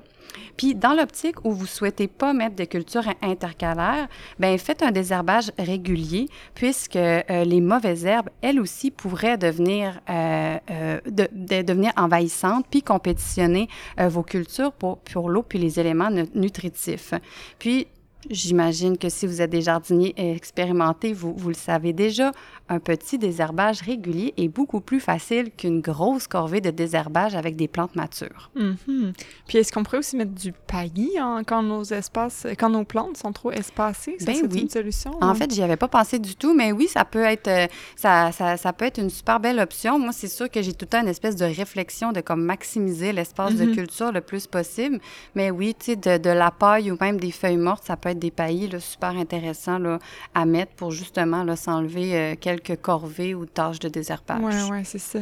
[0.58, 4.08] Puis dans l'optique où vous souhaitez pas mettre de culture intercalaire,
[4.40, 10.58] ben faites un désherbage régulier puisque euh, les mauvaises herbes, elles aussi, pourraient devenir euh,
[10.70, 17.14] euh, devenir envahissantes puis compétitionner vos cultures pour pour l'eau puis les éléments nutritifs.
[17.60, 17.88] Puis
[18.30, 22.32] J'imagine que si vous êtes des jardiniers expérimentés, vous, vous le savez déjà,
[22.70, 27.68] un petit désherbage régulier est beaucoup plus facile qu'une grosse corvée de désherbage avec des
[27.68, 28.52] plantes matures.
[28.56, 29.14] Mm-hmm.
[29.48, 33.34] Puis est-ce qu'on pourrait aussi mettre du paillis quand nos espaces, quand nos plantes sont
[33.34, 34.18] trop espacées?
[34.22, 34.62] Ben oui.
[34.62, 35.12] une solution?
[35.22, 38.32] En fait, j'y avais pas pensé du tout, mais oui, ça peut être, euh, ça,
[38.32, 40.00] ça, ça, peut être une super belle option.
[40.00, 43.12] Moi, c'est sûr que j'ai tout le temps une espèce de réflexion de comme maximiser
[43.14, 43.76] l'espace de mm-hmm.
[43.76, 45.00] culture le plus possible.
[45.36, 48.11] Mais oui, tu sais, de, de, la paille ou même des feuilles mortes, ça peut
[48.20, 50.00] des paillis super intéressants
[50.34, 54.40] à mettre pour justement s'enlever euh, quelques corvées ou tâches de désherbage.
[54.42, 55.20] Oui, oui, c'est ça.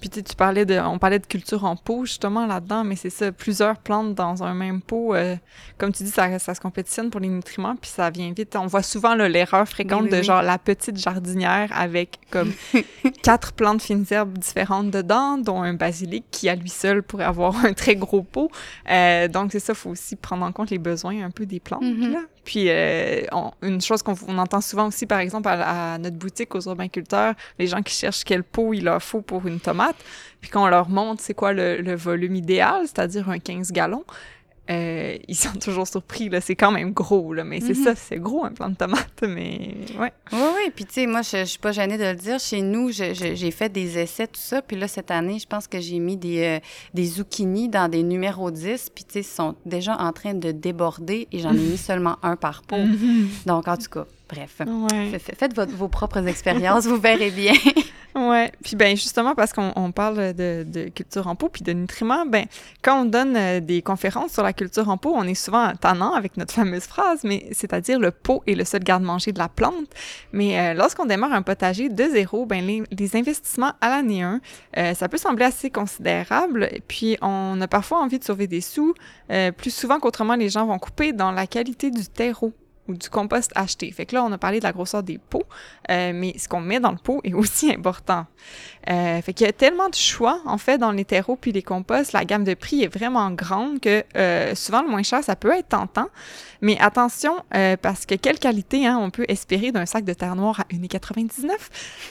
[0.00, 3.10] Puis tu, tu parlais de, on parlait de culture en pot justement là-dedans, mais c'est
[3.10, 5.36] ça, plusieurs plantes dans un même pot, euh,
[5.78, 8.56] comme tu dis, ça, ça se compétitionne pour les nutriments, puis ça vient vite.
[8.56, 10.24] On voit souvent l'erreur fréquente Oui, oui, de oui.
[10.24, 12.52] genre la petite jardinière avec comme
[13.22, 17.56] quatre plantes fines herbes différentes dedans, dont un basilic qui à lui seul pourrait avoir
[17.64, 18.50] un très gros pot.
[18.90, 21.82] Euh, donc c'est ça, faut aussi prendre en compte les besoins un peu des plantes.
[21.82, 22.12] Mhm.
[22.12, 22.20] là.
[22.46, 23.22] Puis euh,
[23.60, 27.66] une chose qu'on on entend souvent aussi, par exemple, à, notre boutique aux urbainculteurs, les
[27.66, 29.96] gens qui cherchent quel pot il leur faut pour une tomate,
[30.40, 34.04] puis qu'on leur montre c'est quoi le, le volume idéal, c'est-à-dire un 15 gallons,
[34.70, 36.28] euh, ils sont toujours surpris.
[36.28, 36.40] là.
[36.40, 37.84] C'est quand même gros, là, mais c'est Mhm.
[37.84, 40.12] ça, c'est gros un plant de tomate, mais ouais.
[40.32, 40.70] Oui, oui.
[40.74, 42.38] Puis, tu sais, moi, je, je suis pas gênée de le dire.
[42.38, 44.62] Chez nous, j'ai fait des essais, tout ça.
[44.62, 46.58] Puis là, cette année, je pense que j'ai mis des, euh,
[46.94, 48.90] des zucchini dans des numéros 10.
[48.94, 52.16] Puis, tu sais, ils sont déjà en train de déborder et j'en ai mis seulement
[52.22, 52.76] un par pot.
[53.46, 54.60] Donc, en tout cas, bref.
[54.66, 55.18] Ouais.
[55.18, 57.54] Faites votre- vos propres expériences, vous verrez bien.
[58.18, 61.74] Ouais, puis ben justement parce qu'on on parle de, de culture en pot puis de
[61.74, 62.46] nutriments, ben
[62.80, 66.14] quand on donne euh, des conférences sur la culture en pot, on est souvent tannant
[66.14, 69.84] avec notre fameuse phrase, mais c'est-à-dire le pot est le seul garde-manger de la plante.
[70.32, 74.40] Mais euh, lorsqu'on démarre un potager de zéro, ben les, les investissements à l'année 1,
[74.78, 76.70] euh, ça peut sembler assez considérable.
[76.88, 78.94] Puis on a parfois envie de sauver des sous,
[79.58, 82.54] plus souvent qu'autrement les gens vont couper dans la qualité du terreau
[82.88, 83.90] ou du compost acheté.
[83.90, 85.44] Fait que là, on a parlé de la grosseur des pots,
[85.90, 88.26] euh, mais ce qu'on met dans le pot est aussi important.
[88.88, 91.62] Euh, fait qu'il y a tellement de choix, en fait, dans les terreaux puis les
[91.62, 92.12] composts.
[92.12, 95.52] La gamme de prix est vraiment grande que euh, souvent, le moins cher, ça peut
[95.52, 96.08] être tentant.
[96.62, 100.36] Mais attention, euh, parce que quelle qualité hein, on peut espérer d'un sac de terre
[100.36, 101.50] noire à 1,99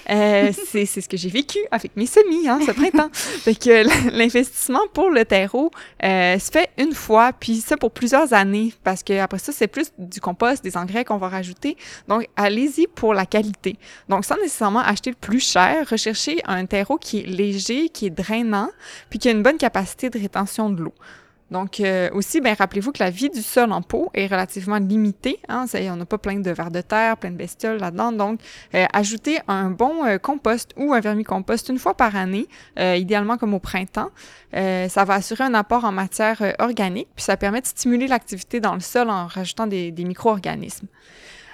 [0.09, 3.09] euh, c'est c'est ce que j'ai vécu avec mes semis hein, ce printemps.
[3.13, 5.71] fait que l'investissement pour le terreau
[6.03, 9.67] euh, se fait une fois, puis ça pour plusieurs années, parce que après ça, c'est
[9.67, 11.77] plus du compost, des engrais qu'on va rajouter.
[12.07, 13.77] Donc, allez-y pour la qualité.
[14.09, 18.09] Donc, sans nécessairement acheter le plus cher, recherchez un terreau qui est léger, qui est
[18.09, 18.69] drainant,
[19.09, 20.93] puis qui a une bonne capacité de rétention de l'eau.
[21.51, 25.39] Donc, euh, aussi, ben, rappelez-vous que la vie du sol en pot est relativement limitée.
[25.47, 28.11] Hein, on n'a pas plein de vers de terre, plein de bestioles là-dedans.
[28.11, 28.39] Donc,
[28.73, 32.47] euh, ajoutez un bon euh, compost ou un vermicompost une fois par année,
[32.79, 34.09] euh, idéalement comme au printemps.
[34.55, 38.59] Euh, ça va assurer un apport en matière organique, puis ça permet de stimuler l'activité
[38.59, 40.87] dans le sol en rajoutant des, des micro-organismes.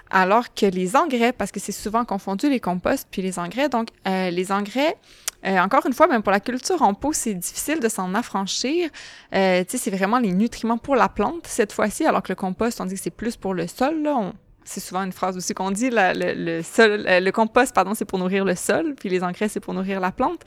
[0.10, 3.88] Alors que les engrais, parce que c'est souvent confondu les composts puis les engrais, donc
[4.06, 4.98] les engrais,
[5.46, 8.90] euh, encore une fois, même pour la culture en pot, c'est difficile de s'en affranchir.
[9.34, 12.86] Euh, c'est vraiment les nutriments pour la plante cette fois-ci, alors que le compost, on
[12.86, 14.02] dit que c'est plus pour le sol.
[14.04, 18.20] Là, c'est souvent une phrase aussi qu'on dit, le, euh, le compost, pardon, c'est pour
[18.20, 20.42] nourrir le sol, puis les engrais, c'est pour nourrir la plante.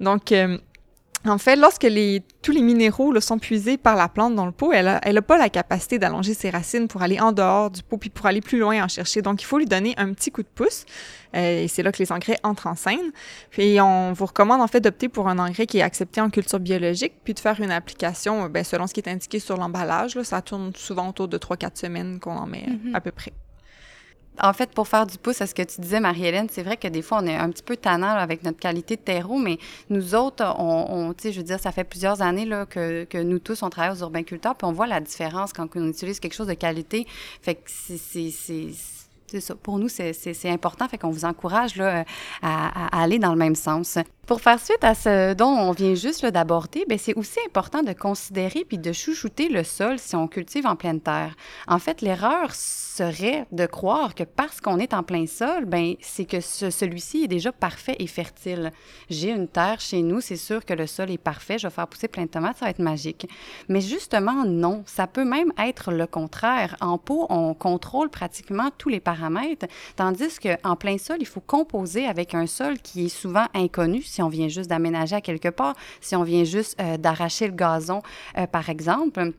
[0.00, 0.58] Donc, euh,
[1.24, 4.52] en fait, lorsque les, tous les minéraux là, sont puisés par la plante dans le
[4.52, 7.70] pot, elle n'a elle a pas la capacité d'allonger ses racines pour aller en dehors
[7.70, 9.22] du pot puis pour aller plus loin en chercher.
[9.22, 10.84] Donc, il faut lui donner un petit coup de pouce.
[11.34, 13.12] Euh, et c'est là que les engrais entrent en scène.
[13.50, 16.60] Puis, on vous recommande en fait d'opter pour un engrais qui est accepté en culture
[16.60, 20.14] biologique puis de faire une application euh, ben, selon ce qui est indiqué sur l'emballage.
[20.16, 20.24] là.
[20.24, 22.94] Ça tourne souvent autour de 3-4 semaines qu'on en met euh, Mhm.
[22.94, 23.32] à peu près.
[24.40, 26.88] En fait, pour faire du pouce à ce que tu disais, Marie-Hélène, c'est vrai que
[26.88, 29.58] des fois, on est un petit peu tannant avec notre qualité de terreau, mais
[29.90, 33.04] nous autres, on, on tu sais, je veux dire, ça fait plusieurs années là, que,
[33.04, 36.18] que nous tous, on travaille aux urbainculteurs, puis on voit la différence quand on utilise
[36.18, 37.06] quelque chose de qualité.
[37.42, 38.30] Fait que c'est-
[39.62, 40.12] Pour nous, c'est-
[40.48, 40.88] important.
[40.88, 42.04] Fait qu'on vous encourage là,
[42.42, 43.98] à, aller dans le même sens.
[44.26, 47.92] Pour faire suite à ce dont on vient juste d'aborder, ben, c'est aussi important de
[47.92, 51.34] considérer puis de chouchouter le sol si on cultive en pleine terre.
[51.66, 56.24] En fait, l'erreur serait de croire que parce qu'on est en plein sol, ben c'est
[56.24, 58.70] que ce- celui-ci est déjà parfait et fertile.
[59.10, 61.88] J'ai une terre chez nous, c'est sûr que le sol est parfait, je vais faire
[61.88, 63.28] pousser plein de tomates, ça va être magique.
[63.68, 66.76] Mais justement, non, ça peut même être le contraire.
[66.80, 69.21] En pot, on contrôle pratiquement tous les paramètres,
[69.96, 74.22] tandis qu'en plein sol, il faut composer avec un sol qui est souvent inconnu si
[74.22, 78.02] on vient juste d'aménager à quelque part, si on vient juste euh, d'arracher le gazon,
[78.38, 79.32] euh, par exemple.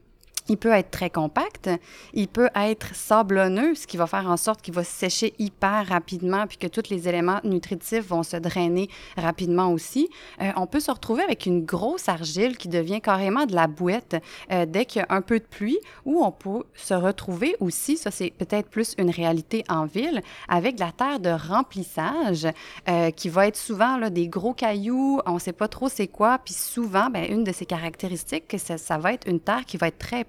[0.49, 1.69] Il peut être très compact,
[2.13, 6.45] il peut être sablonneux, ce qui va faire en sorte qu'il va sécher hyper rapidement,
[6.47, 10.09] puis que tous les éléments nutritifs vont se drainer rapidement aussi.
[10.41, 14.17] Euh, on peut se retrouver avec une grosse argile qui devient carrément de la bouette
[14.51, 17.95] euh, dès qu'il y a un peu de pluie, ou on peut se retrouver aussi,
[17.95, 22.47] ça c'est peut-être plus une réalité en ville, avec de la terre de remplissage
[22.89, 26.37] euh, qui va être souvent des gros cailloux, on ne sait pas trop c'est quoi,
[26.43, 29.77] puis souvent, ben, une de ses caractéristiques, que ça, ça va être une terre qui
[29.77, 30.25] va être très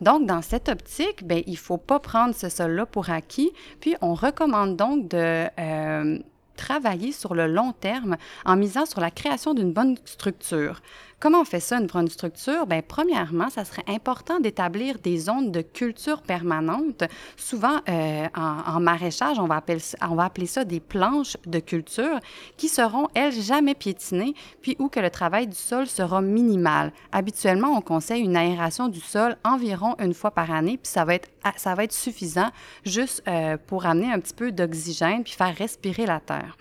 [0.00, 3.50] Donc, dans cette optique, ben, il ne faut pas prendre ce sol-là pour acquis,
[3.80, 5.46] puis on recommande donc de...
[5.58, 6.18] euh,
[6.56, 10.80] travailler sur le long terme en misant sur la création d'une bonne structure.
[11.18, 12.66] Comment on fait ça, une bonne structure?
[12.66, 17.04] Bien, premièrement, ça serait important d'établir des zones de culture permanente.
[17.38, 22.20] Souvent, euh, en, maraîchage, on va, appeler, ça des planches de culture
[22.58, 26.92] qui seront, elles, jamais piétinées, puis où que le travail du sol sera minimal.
[27.12, 31.14] Habituellement, on conseille une aération du sol environ une fois par année, puis ça va
[31.14, 32.50] être, ça va être suffisant
[32.84, 36.58] juste euh, pour amener un petit peu d'oxygène puis faire respirer la terre.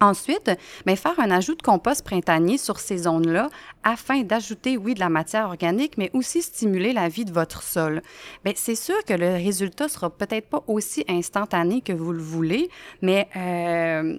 [0.00, 0.50] Ensuite,
[0.86, 3.48] bien, faire un ajout de compost printanier sur ces zones-là
[3.82, 8.02] afin d'ajouter, oui, de la matière organique, mais aussi stimuler la vie de votre sol.
[8.44, 12.68] Bien, c'est sûr que le résultat sera peut-être pas aussi instantané que vous le voulez,
[13.02, 14.18] mais euh,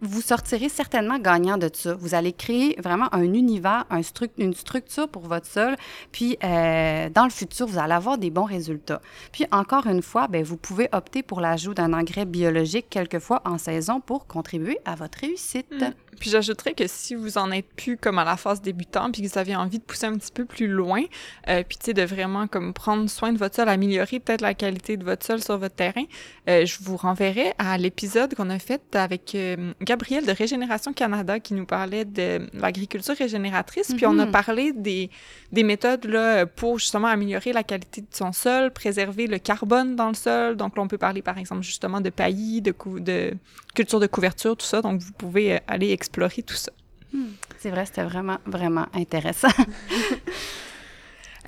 [0.00, 1.94] vous sortirez certainement gagnant de ça.
[1.94, 4.00] Vous allez créer vraiment un univers, un
[4.38, 5.76] une structure pour votre sol,
[6.12, 9.00] puis euh, dans le futur, vous allez avoir des bons résultats.
[9.32, 13.58] Puis encore une fois, bien, vous pouvez opter pour l'ajout d'un engrais biologique quelquefois en
[13.58, 15.70] saison pour contribuer à votre réussite.
[15.72, 15.92] Mm.
[16.18, 19.28] Puis j'ajouterais que si vous en êtes plus comme à la phase débutant, puis que
[19.28, 21.02] vous avez envie de pousser un petit peu plus loin,
[21.48, 24.54] euh, puis tu sais, de vraiment comme prendre soin de votre sol, améliorer peut-être la
[24.54, 26.04] qualité de votre sol sur votre terrain,
[26.48, 31.40] euh, je vous renverrai à l'épisode qu'on a fait avec euh, Gabriel de Régénération Canada
[31.40, 34.30] qui nous parlait de l'agriculture régénératrice, puis on a mm-hmm.
[34.30, 35.10] parlé des,
[35.52, 40.08] des méthodes là, pour justement améliorer la qualité de son sol, préserver le carbone dans
[40.08, 40.56] le sol.
[40.56, 43.32] Donc là, on peut parler par exemple justement de paillis, de, de
[43.74, 44.82] culture de couverture, tout ça.
[44.82, 46.72] Donc vous pouvez aller explorer tout ça.
[47.12, 47.32] Hmm.
[47.58, 49.48] C'est vrai, c'était vraiment, vraiment intéressant.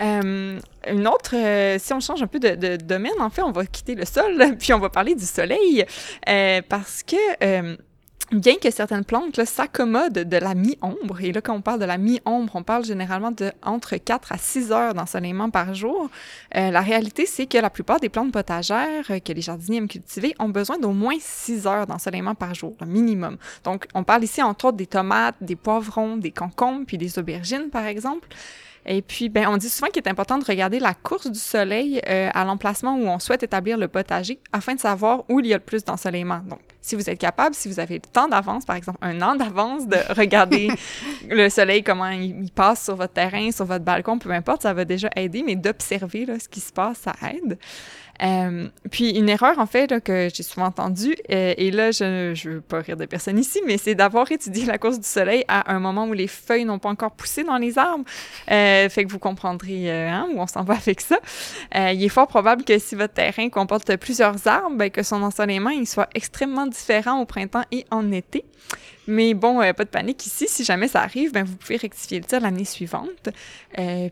[0.01, 3.67] Euh, une autre, euh, si on change un peu de, domaine, en fait, on va
[3.67, 5.85] quitter le sol, puis on va parler du soleil,
[6.29, 7.17] euh, parce que
[8.33, 11.99] bien que certaines plantes s'accommodent de la mi-ombre, et là, quand on parle de la
[11.99, 16.11] mi-ombre, on parle généralement de entre 4 à 6 heures d'ensoleillement par jour,
[16.57, 20.35] euh, la réalité, c'est que la plupart des plantes potagères que les jardiniers aiment cultiver
[20.39, 23.39] ont besoin d'au moins 6 heures d'ensoleillement par jour, le minimum.
[23.65, 27.71] Donc, on parle ici, entre autres, des tomates, des poivrons, des concombres, puis des aubergines,
[27.71, 28.29] par exemple.
[28.91, 32.01] Et puis, ben, on dit souvent qu'il est important de regarder la course du soleil
[32.09, 35.53] euh, à l'emplacement où on souhaite établir le potager afin de savoir où il y
[35.53, 36.41] a le plus d'ensoleillement.
[36.49, 39.37] Donc, si vous êtes capable, si vous avez le temps d'avance, par exemple un an
[39.37, 40.71] d'avance, de regarder
[41.29, 44.87] le soleil, comment il, passe sur votre terrain, sur votre balcon, peu importe, ça va
[44.87, 47.59] déjà aider, mais d'observer ce qui se passe, ça aide.
[48.23, 52.31] Euh, puis une erreur, en fait, là, que j'ai souvent entendue, euh, et là, je
[52.31, 55.45] ne veux pas rire de personne ici, mais c'est d'avoir étudié la course du soleil
[55.49, 58.05] à un moment où les feuilles n'ont pas encore poussé dans les arbres.
[58.51, 61.19] Euh, fait que vous comprendrez hein, où on s'en va avec ça.
[61.75, 65.71] il est fort probable que si votre terrain comporte plusieurs arbres, ben, que son ensoleillement
[65.71, 68.45] il soit extrêmement différent au printemps et en été.
[69.07, 70.47] Mais bon, pas de panique ici.
[70.49, 73.31] Si jamais ça arrive, ben, vous pouvez rectifier le tir l'année suivante.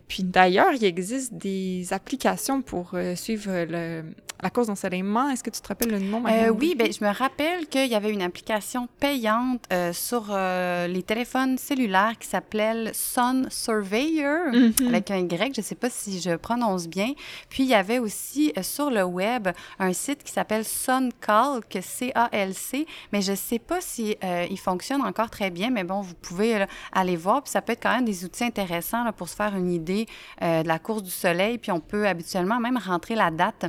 [0.08, 3.95] puis d'ailleurs, il existe des applications pour suivre le,
[4.42, 5.30] la cause d'ensoleillement.
[5.30, 6.24] Est-ce que tu te rappelles le nom?
[6.26, 10.86] Euh, oui, ben, je me rappelle qu'il y avait une application payante euh, sur euh,
[10.86, 14.88] les téléphones cellulaires qui s'appelait Sun Surveyor, mhm.
[14.88, 17.12] avec un Y, je ne sais pas si je prononce bien.
[17.48, 23.22] Puis, il y avait aussi sur le web un site qui s'appelle SunCalc, C-A-L-C, mais
[23.22, 24.16] je ne sais pas si
[24.50, 27.42] il fonctionne encore très bien, mais bon, vous pouvez aller voir.
[27.42, 30.06] Puis, ça peut être quand même des outils intéressants là, pour se faire une idée
[30.40, 31.58] de la course du soleil.
[31.58, 33.66] Puis, on peut habituellement même rentrer la date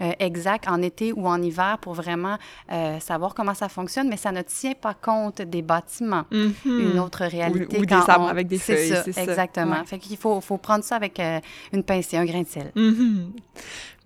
[0.00, 2.36] euh, exact en été ou en hiver pour vraiment
[2.72, 6.24] euh, savoir comment ça fonctionne, mais ça ne tient pas compte des bâtiments.
[6.32, 6.54] Mhm.
[6.64, 7.78] Une autre réalité.
[7.78, 9.22] Ou, des arbres avec des feuilles, c'est ça.
[9.22, 9.84] Exactement.
[9.84, 11.38] Fait qu'il faut, faut, prendre ça avec euh,
[11.72, 12.72] une pincée, un grain de sel.
[12.74, 13.34] Mhm.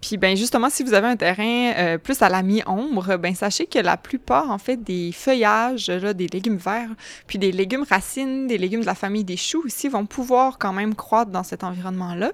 [0.00, 3.80] Puis ben justement, si vous avez un terrain plus à la mi-ombre, ben sachez que
[3.80, 6.90] la plupart en fait des feuillages, là, des légumes verts,
[7.26, 10.72] puis des légumes racines, des légumes de la famille des choux aussi vont pouvoir quand
[10.72, 12.32] même croître dans cet environnement-là.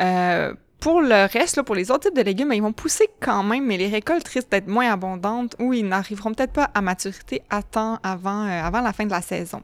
[0.00, 3.66] Euh, pour le reste, pour les autres types de légumes, ils vont pousser quand même,
[3.66, 7.62] mais les récoltes risquent d'être moins abondantes ou ils n'arriveront peut-être pas à maturité à
[7.62, 9.62] temps avant, euh, avant la fin de la saison.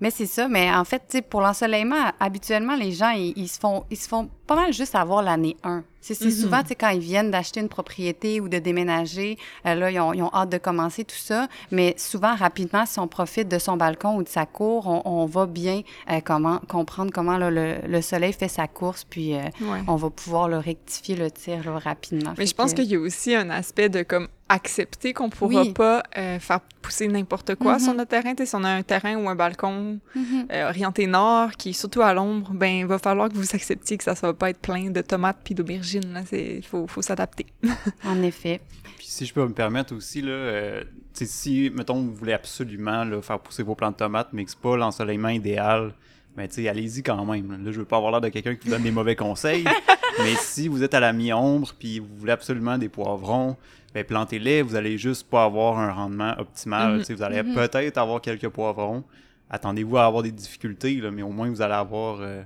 [0.00, 3.98] Mais c'est ça, mais en fait, pour l'ensoleillement, habituellement, les gens, ils, se font, ils
[3.98, 5.84] se font pas mal juste avoir l'année 1.
[6.00, 6.40] C'est mm-hmm.
[6.40, 10.00] souvent, tu sais, quand ils viennent d'acheter une propriété ou de déménager, euh, là, ils
[10.00, 11.46] ont, ils ont, hâte de commencer tout ça.
[11.70, 15.26] Mais souvent, rapidement, si on profite de son balcon ou de sa cour, on, on
[15.26, 19.40] va bien euh, comment, comprendre comment là, le, le, soleil fait sa course, puis euh,
[19.86, 22.32] on va pouvoir le rectifier le tir là, rapidement.
[22.38, 26.02] Mais je pense qu'il y a aussi un aspect de comme accepter qu'on pourra pas
[26.12, 27.96] faire pousser n'importe quoi sur mm-hmm.
[27.96, 28.34] notre terrain.
[28.36, 30.66] si on a un terrain ou un balcon mm-hmm.
[30.66, 34.02] orienté nord qui est surtout à l'ombre, ben il va falloir que vous acceptiez que
[34.02, 37.46] ça ne va pas être plein de tomates puis d'aubergines il faut, faut s'adapter.
[38.04, 38.60] en effet.
[38.96, 43.20] Puis si je peux me permettre aussi, là, euh, si, mettons, vous voulez absolument là,
[43.20, 45.92] faire pousser vos plantes de tomates, mais que c'est pas l'ensoleillement idéal,
[46.36, 47.64] ben, allez-y quand même.
[47.64, 49.64] Là, je veux pas avoir l'air de quelqu'un qui vous donne des mauvais conseils,
[50.18, 53.56] mais si vous êtes à la mi-ombre puis vous voulez absolument des poivrons,
[53.92, 57.00] ben, plantez-les, vous allez juste pas avoir un rendement optimal.
[57.00, 57.14] Mm-hmm.
[57.14, 57.54] Vous allez mm-hmm.
[57.54, 59.04] peut-être avoir quelques poivrons,
[59.50, 62.42] attendez-vous à avoir des difficultés, là, mais au moins vous allez avoir euh,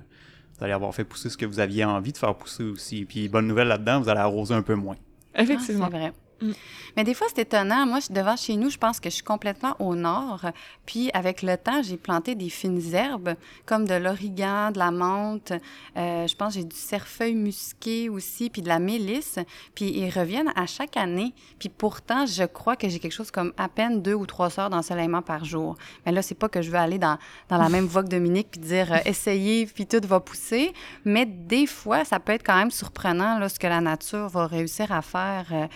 [0.57, 3.05] vous allez avoir fait pousser ce que vous aviez envie de faire pousser aussi.
[3.05, 4.95] Puis bonne nouvelle là-dedans, vous allez arroser un peu moins.
[5.35, 5.85] Effectivement.
[5.87, 6.13] Ah, c'est vrai.
[6.41, 6.51] Mm.
[6.97, 7.85] Mais des fois, c'est étonnant.
[7.85, 10.45] Moi, je- devant chez nous, je pense que je suis complètement au nord.
[10.85, 15.53] Puis, avec le temps, j'ai planté des fines herbes, comme de l'origan, de la menthe.
[15.97, 19.39] Euh, je pense que j'ai du cerfeuil musqué aussi, puis de la mélisse.
[19.75, 21.33] Puis, ils reviennent à chaque année.
[21.59, 24.69] Puis, pourtant, je crois que j'ai quelque chose comme à peine deux ou trois heures
[24.69, 25.75] d'ensoleillement par jour.
[26.05, 27.17] Mais là, c'est pas que je veux aller dans,
[27.49, 30.73] dans la même voie que Dominique puis dire euh, essayez, puis tout va pousser.
[31.05, 34.47] Mais des fois, ça peut être quand même surprenant là, ce que la nature va
[34.47, 35.45] réussir à faire.
[35.51, 35.67] euh,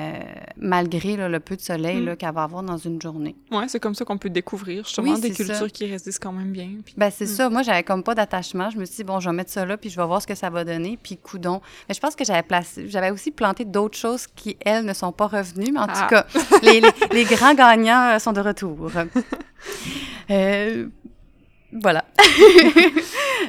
[0.00, 0.18] euh,
[0.56, 2.16] malgré là, le peu de soleil Mm.
[2.16, 3.36] qu'elle va avoir dans une journée.
[3.50, 5.68] Ouais, c'est comme ça qu'on peut découvrir justement Oui, des cultures ça.
[5.68, 6.70] qui résistent quand même bien.
[6.84, 6.94] Puis...
[6.96, 7.28] Ben c'est Mm.
[7.28, 7.50] ça.
[7.50, 8.70] Moi, j'avais comme pas d'attachement.
[8.70, 10.26] Je me suis dit, bon, je vais mettre ça là, puis je vais voir ce
[10.26, 11.60] que ça va donner, puis coudon.
[11.88, 15.12] Mais je pense que j'avais placé, j'avais aussi planté d'autres choses qui, elles, ne sont
[15.12, 15.72] pas revenues.
[15.72, 16.00] Mais en Ah.
[16.02, 16.26] tout cas,
[16.62, 18.90] les, les- les grands gagnants sont de retour.
[20.30, 20.86] Euh,
[21.72, 22.04] voilà.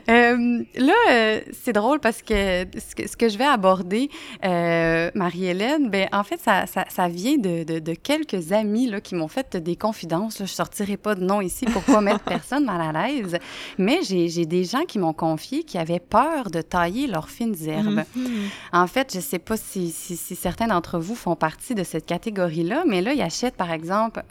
[0.10, 4.10] Euh, là, euh, c'est drôle parce que ce, que ce que je vais aborder,
[4.44, 9.02] euh, Marie-Hélène, ben, en fait, ça, ça, ça vient de, de, de quelques amis là,
[9.02, 10.40] qui m'ont fait des confidences.
[10.40, 10.46] Là.
[10.46, 13.38] Je sortirai pas de nom ici pour pas mettre personne mal à l'aise.
[13.78, 17.56] Mais j'ai j'ai des gens qui m'ont confié qui avaient peur de tailler leurs fines
[17.68, 18.04] herbes.
[18.16, 18.50] Mhm.
[18.72, 21.84] En fait, je ne sais pas si, si- si certains d'entre vous font partie de
[21.84, 24.24] cette catégorie-là, mais là, ils achètent, par exemple,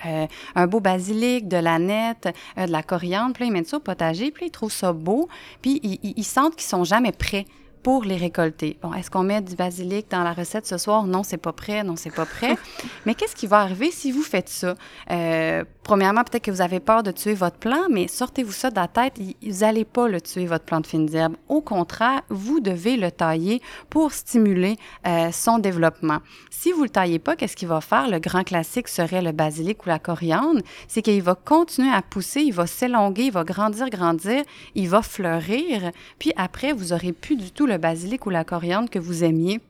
[0.55, 3.83] un beau basilic, de la nette, de la coriandre, puis là, ils mettent ça au
[3.83, 5.29] potager, puis ils trouvent ça beau,
[5.63, 7.47] puis ils, ils- ils sentent qu'ils sont jamais prêts
[7.83, 8.77] pour les récolter.
[8.83, 11.05] Bon, est-ce qu'on met du basilic dans la recette ce soir?
[11.05, 12.57] Non, c'est pas prêt, non, c'est pas prêt.
[13.07, 14.75] mais qu'est-ce qui va arriver si vous faites ça?
[15.11, 18.77] Euh, premièrement, peut-être que vous avez peur de tuer votre plant, mais sortez-vous ça de
[18.77, 21.35] la tête, vous n'allez pas le tuer, votre plant de fines herbes.
[21.49, 26.19] Au contraire, vous devez le tailler pour stimuler euh, son développement.
[26.49, 28.09] Si vous le taillez pas, qu'est-ce qu'il va faire?
[28.09, 30.61] Le grand classique serait le basilic ou la coriandre.
[30.87, 34.45] C'est qu'il va continuer à pousser, il va s'élonguer, il va grandir, grandir,
[34.77, 35.91] il va fleurir.
[36.21, 39.61] Puis après, vous aurez plus du tout le basilic ou la coriandre que vous aimiez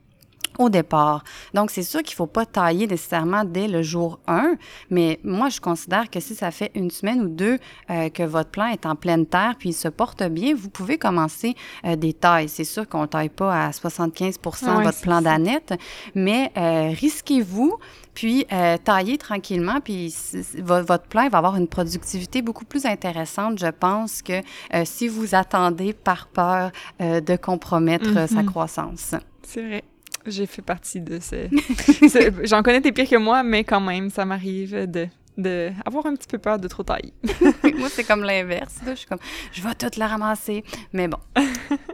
[0.58, 1.24] au départ.
[1.54, 4.54] Donc, c'est sûr qu'il ne faut pas tailler nécessairement dès le jour 1,
[4.90, 7.58] mais moi, je considère que si ça fait une semaine ou deux
[7.90, 10.98] euh, que votre plant est en pleine terre puis il se porte bien, vous pouvez
[10.98, 12.48] commencer euh, des tailles.
[12.48, 15.72] C'est sûr qu'on ne taille pas à 75 Ouais, votre plan d'aneth,
[16.14, 17.78] mais euh, risquez-vous,
[18.14, 18.44] puis
[18.84, 20.14] taillez tranquillement, puis
[20.58, 24.40] votre plant il va avoir une productivité beaucoup plus intéressante, je pense, que
[24.84, 28.46] si vous attendez par peur de compromettre sa Mhm.
[28.46, 29.14] croissance.
[29.42, 29.84] C'est vrai.
[30.26, 31.48] J'ai fait partie de ce.
[32.08, 35.06] ce- J'en connais des pires que moi, mais quand même, ça m'arrive de,
[35.38, 37.14] de avoir un petit peu peur de trop tailler.
[37.78, 38.74] Moi, c'est comme l'inverse.
[38.86, 39.18] Je suis comme,
[39.52, 40.62] je vais tout la ramasser.
[40.92, 41.18] Mais bon,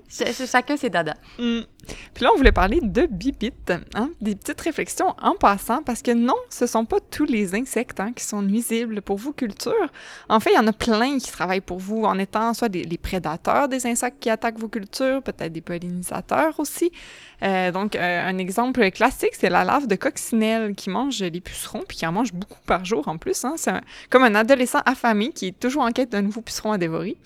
[0.08, 1.14] Ch- ch- chacun ses dada.
[1.38, 1.60] Mm.
[2.14, 4.10] Puis là, on voulait parler de bibites, hein?
[4.20, 8.12] des petites réflexions en passant, parce que non, ce sont pas tous les insectes hein,
[8.14, 9.90] qui sont nuisibles pour vos cultures.
[10.28, 12.84] En fait, il y en a plein qui travaillent pour vous en étant soit des,
[12.84, 16.90] les prédateurs des insectes qui attaquent vos cultures, peut-être des pollinisateurs aussi.
[17.42, 21.84] Euh, donc, euh, un exemple classique, c'est la larve de coccinelle qui mange les pucerons,
[21.86, 23.44] puis qui en mange beaucoup par jour en plus.
[23.44, 23.54] Hein?
[23.56, 23.72] C'est
[24.10, 27.16] comme un adolescent affamé qui est toujours en quête d'un nouveau puceron à dévorer.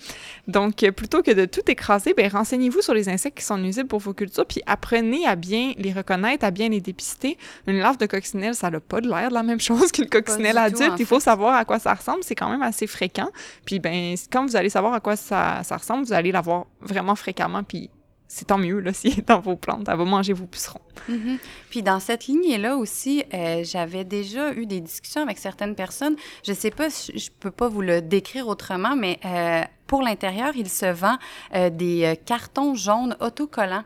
[0.47, 3.87] Donc, euh, plutôt que de tout écraser, ben, renseignez-vous sur les insectes qui sont nuisibles
[3.87, 7.37] pour vos cultures, puis apprenez à bien les reconnaître, à bien les dépister.
[7.67, 10.55] Une larve de coccinelle, ça n'a pas de l'air de la même chose qu'une coccinelle
[10.55, 10.99] tout, adulte.
[10.99, 12.19] Il faut savoir à quoi ça ressemble.
[12.23, 13.29] C'est quand même assez fréquent.
[13.63, 17.15] Puis, ben, quand vous allez savoir à quoi ça, ça ressemble, vous allez l'avoir vraiment
[17.15, 17.89] fréquemment, puis
[18.27, 19.87] c'est tant mieux, là, s'il est dans vos plantes.
[19.87, 20.81] Elle va manger vos pucerons.
[21.07, 21.37] Mhm.
[21.69, 26.17] Puis dans cette lignée-là aussi, euh, j'avais déjà eu des discussions avec certaines personnes.
[26.45, 29.61] Je sais pas, si- je peux pas vous le décrire autrement, mais euh,
[29.91, 31.17] pour l'intérieur, il se vend
[31.53, 33.83] euh, des euh, cartons jaunes autocollants.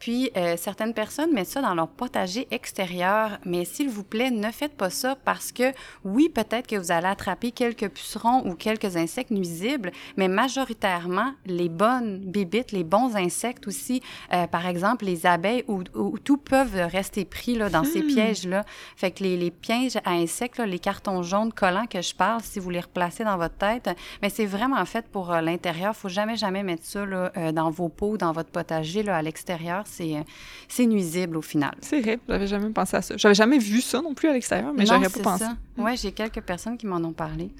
[0.00, 4.50] Puis euh, certaines personnes mettent ça dans leur potager extérieur, mais s'il vous plaît, ne
[4.50, 5.72] faites pas ça parce que
[6.04, 11.68] oui, peut-être que vous allez attraper quelques pucerons ou quelques insectes nuisibles, mais majoritairement les
[11.68, 16.88] bonnes bébites, les bons insectes aussi, euh, par exemple les abeilles ou, ou tout peuvent
[16.90, 18.08] rester pris là, dans ces Hmm.
[18.08, 18.64] pièges-là.
[18.96, 22.42] Fait que les, les pièges à insectes, là, les cartons jaunes collants que je parle,
[22.42, 23.88] si vous les replacez dans votre tête,
[24.22, 25.94] mais c'est vraiment fait pour euh, l'intérieur.
[25.96, 29.22] Faut jamais, jamais mettre ça là, euh, dans vos pots, dans votre potager, là, à
[29.22, 29.84] l'extérieur.
[29.86, 30.22] C'est, euh,
[30.68, 31.74] c'est nuisible au final.
[31.80, 33.16] C'est vrai, j'avais jamais pensé à ça.
[33.16, 35.44] J'avais jamais vu ça non plus à l'extérieur, mais j'aurais pas pensé.
[35.44, 35.56] ça.
[35.78, 37.50] Ouais, j'ai quelques personnes qui m'en ont parlé.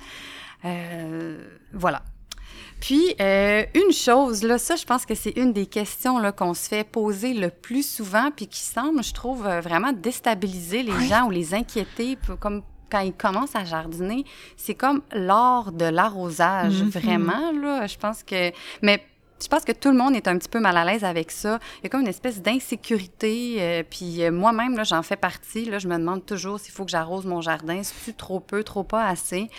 [0.64, 1.38] Euh,
[1.72, 2.02] voilà.
[2.80, 6.68] Puis, euh, une chose, là, ça, je pense que c'est une des questions qu'on se
[6.68, 11.06] fait poser le plus souvent, puis qui semble, je trouve, vraiment déstabiliser les Oui.
[11.08, 14.24] gens ou les inquiéter, comme quand ils commencent à jardiner.
[14.56, 16.88] C'est comme l'art de l'arrosage, Mhm.
[16.90, 17.86] vraiment, là.
[17.86, 18.52] Je pense que...
[18.82, 19.04] Mais
[19.42, 21.58] je pense que tout le monde est un petit peu mal à l'aise avec ça.
[21.78, 23.56] Il y a comme une espèce d'insécurité.
[23.60, 25.66] euh, puis euh, moi-même, j'en fais partie.
[25.66, 27.82] Là, je me demande toujours s'il faut que j'arrose mon jardin.
[27.82, 29.50] Si trop peu, trop pas assez?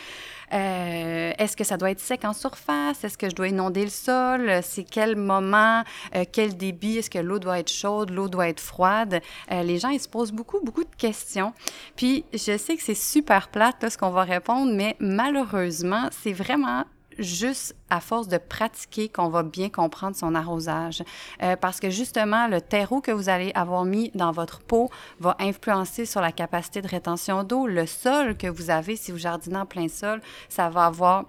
[0.54, 3.04] Euh, Est-ce que ça doit être sec en surface?
[3.04, 4.62] Est-ce que je dois inonder le sol?
[4.64, 5.84] C'est quel moment?
[6.32, 6.98] Quel débit?
[6.98, 8.12] Est-ce que l'eau doit être chaude?
[8.12, 9.22] L'eau doit être froide?
[9.52, 11.54] Les gens, ils se posent beaucoup, beaucoup de questions.
[11.98, 16.34] Puis je sais que c'est super plate, là, ce qu'on va répondre, mais malheureusement, c'est
[16.34, 16.86] vraiment
[17.20, 21.04] juste à force de pratiquer qu'on va bien comprendre son arrosage.
[21.42, 24.90] Euh, parce que justement, le terreau que vous allez avoir mis dans votre pot
[25.20, 27.68] va influencer sur la capacité de rétention d'eau.
[27.68, 31.26] Le sol que vous avez, si vous jardinez en plein sol, ça va avoir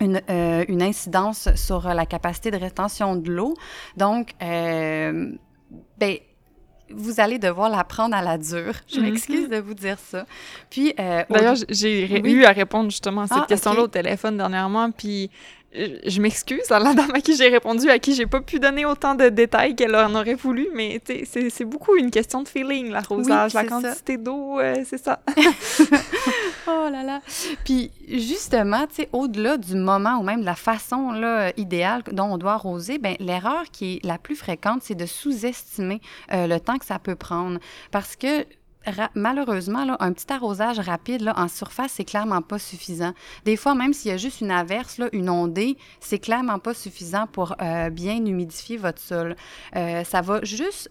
[0.00, 3.54] une, euh, incidence sur la capacité de rétention de l'eau.
[3.96, 5.32] Donc, euh,
[5.98, 6.18] ben,
[6.90, 8.74] vous allez devoir la prendre à la dure.
[8.88, 9.02] Je Mhm.
[9.06, 10.24] m'excuse de vous dire ça.
[10.70, 12.30] Puis, euh, D'ailleurs, j'ai Oui.
[12.30, 15.30] eu à répondre justement à cette Ah, question-là au téléphone dernièrement, puis
[16.06, 18.84] je m'excuse à la dame à qui j'ai répondu, à qui j'ai pas pu donner
[18.86, 23.52] autant de détails qu'elle en aurait voulu, mais c'est- beaucoup une question de feeling, l'arrosage,
[23.54, 23.80] la c'est ça.
[23.82, 25.20] quantité d'eau, euh, c'est ça.
[26.68, 27.20] Oh là là.
[27.64, 32.24] Puis justement, tu sais, au-delà du moment ou même de la façon là, idéale dont
[32.32, 36.00] on doit arroser, ben l'erreur qui est la plus fréquente, c'est de sous-estimer
[36.32, 37.60] euh, le temps que ça peut prendre.
[37.92, 38.44] Parce que
[39.14, 43.12] malheureusement, un petit arrosage rapide en surface, c'est clairement pas suffisant.
[43.44, 47.26] Des fois, même s'il y a juste une averse, une ondée, c'est clairement pas suffisant
[47.26, 49.36] pour euh, bien humidifier votre sol.
[49.74, 50.90] Euh, ça va juste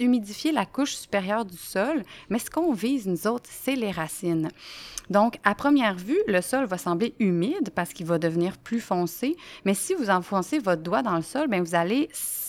[0.00, 4.48] humidifier la couche supérieure du sol, mais ce qu'on vise, nous autres, c'est les racines.
[5.10, 9.36] Donc, à première vue, le sol va sembler humide parce qu'il va devenir plus foncé,
[9.64, 12.08] mais si vous enfoncez votre doigt dans le sol, vous allez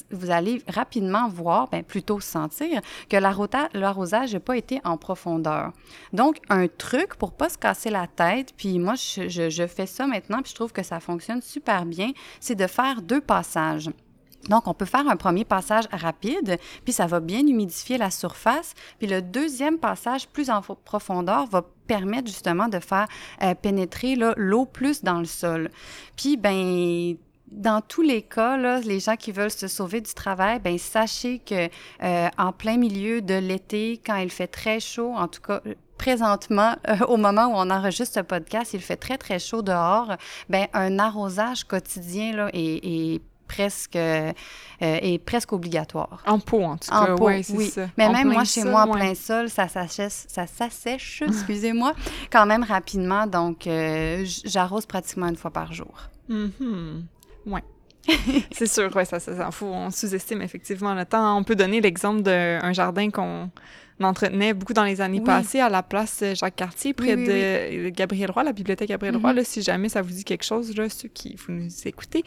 [0.09, 2.79] vous allez rapidement voir, bien, plutôt sentir,
[3.09, 5.73] que l'arrosage n'a pas été en profondeur.
[6.13, 10.07] Donc, un truc pour pas se casser la tête, puis moi, je- je fais ça
[10.07, 13.89] maintenant, puis je trouve que ça fonctionne super bien, c'est de faire deux passages.
[14.49, 18.73] Donc, on peut faire un premier passage rapide, puis ça va bien humidifier la surface.
[18.99, 23.07] Puis le deuxième passage plus en fo- profondeur va permettre justement de faire
[23.43, 25.69] euh, pénétrer l'eau plus dans le sol.
[26.15, 27.15] Puis, ben
[27.49, 31.69] dans tous les cas, les gens qui veulent se sauver du travail, ben sachez que
[32.03, 35.61] euh, en plein milieu de l'été, quand il fait très chaud, en tout cas
[35.97, 40.17] présentement, euh, au moment où on enregistre ce podcast, il fait très très chaud dehors.
[40.49, 44.31] Ben un arrosage quotidien là est presque euh,
[44.79, 46.23] est presque obligatoire.
[46.25, 47.69] En pot, en tout En cas, pot, ouais, oui.
[47.69, 47.87] ça.
[47.97, 48.99] Mais En même moi, chez sol, moi, en ouais.
[48.99, 51.93] plein sol, ça s'assèche, ça s'assèche, excusez-moi,
[52.31, 53.25] quand même rapidement.
[53.27, 55.93] Donc, euh, j'arrose pratiquement une fois par jour.
[56.29, 57.05] Mhm.
[57.45, 57.63] Ouais.
[58.51, 61.37] c'est sûr, ouais, ça, ça, ça faut, on sous-estime effectivement le temps.
[61.37, 63.49] On peut donner l'exemple d'un jardin qu'on
[64.05, 65.25] entretenait beaucoup dans les années Oui.
[65.25, 69.21] passées à la place Jacques-Cartier, près Oui, oui, de Gabriel Roy, la bibliothèque Gabriel Mhm.
[69.23, 72.23] Roy, là, si jamais ça vous dit quelque chose, là, ceux qui vous nous écoutez.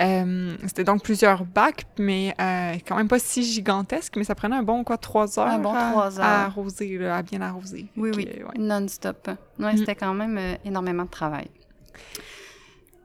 [0.00, 4.56] Euh, C'était donc plusieurs bacs, mais euh, quand même pas si gigantesque, mais ça prenait
[4.56, 6.24] un bon, quoi, trois heures, Un bon à, trois heures.
[6.26, 7.86] à arroser, là, à bien arroser.
[7.96, 8.58] Oui, oui, ouais.
[8.58, 9.30] non-stop.
[9.58, 9.76] Ouais, Mm.
[9.78, 11.48] c'était quand même euh, énormément de travail.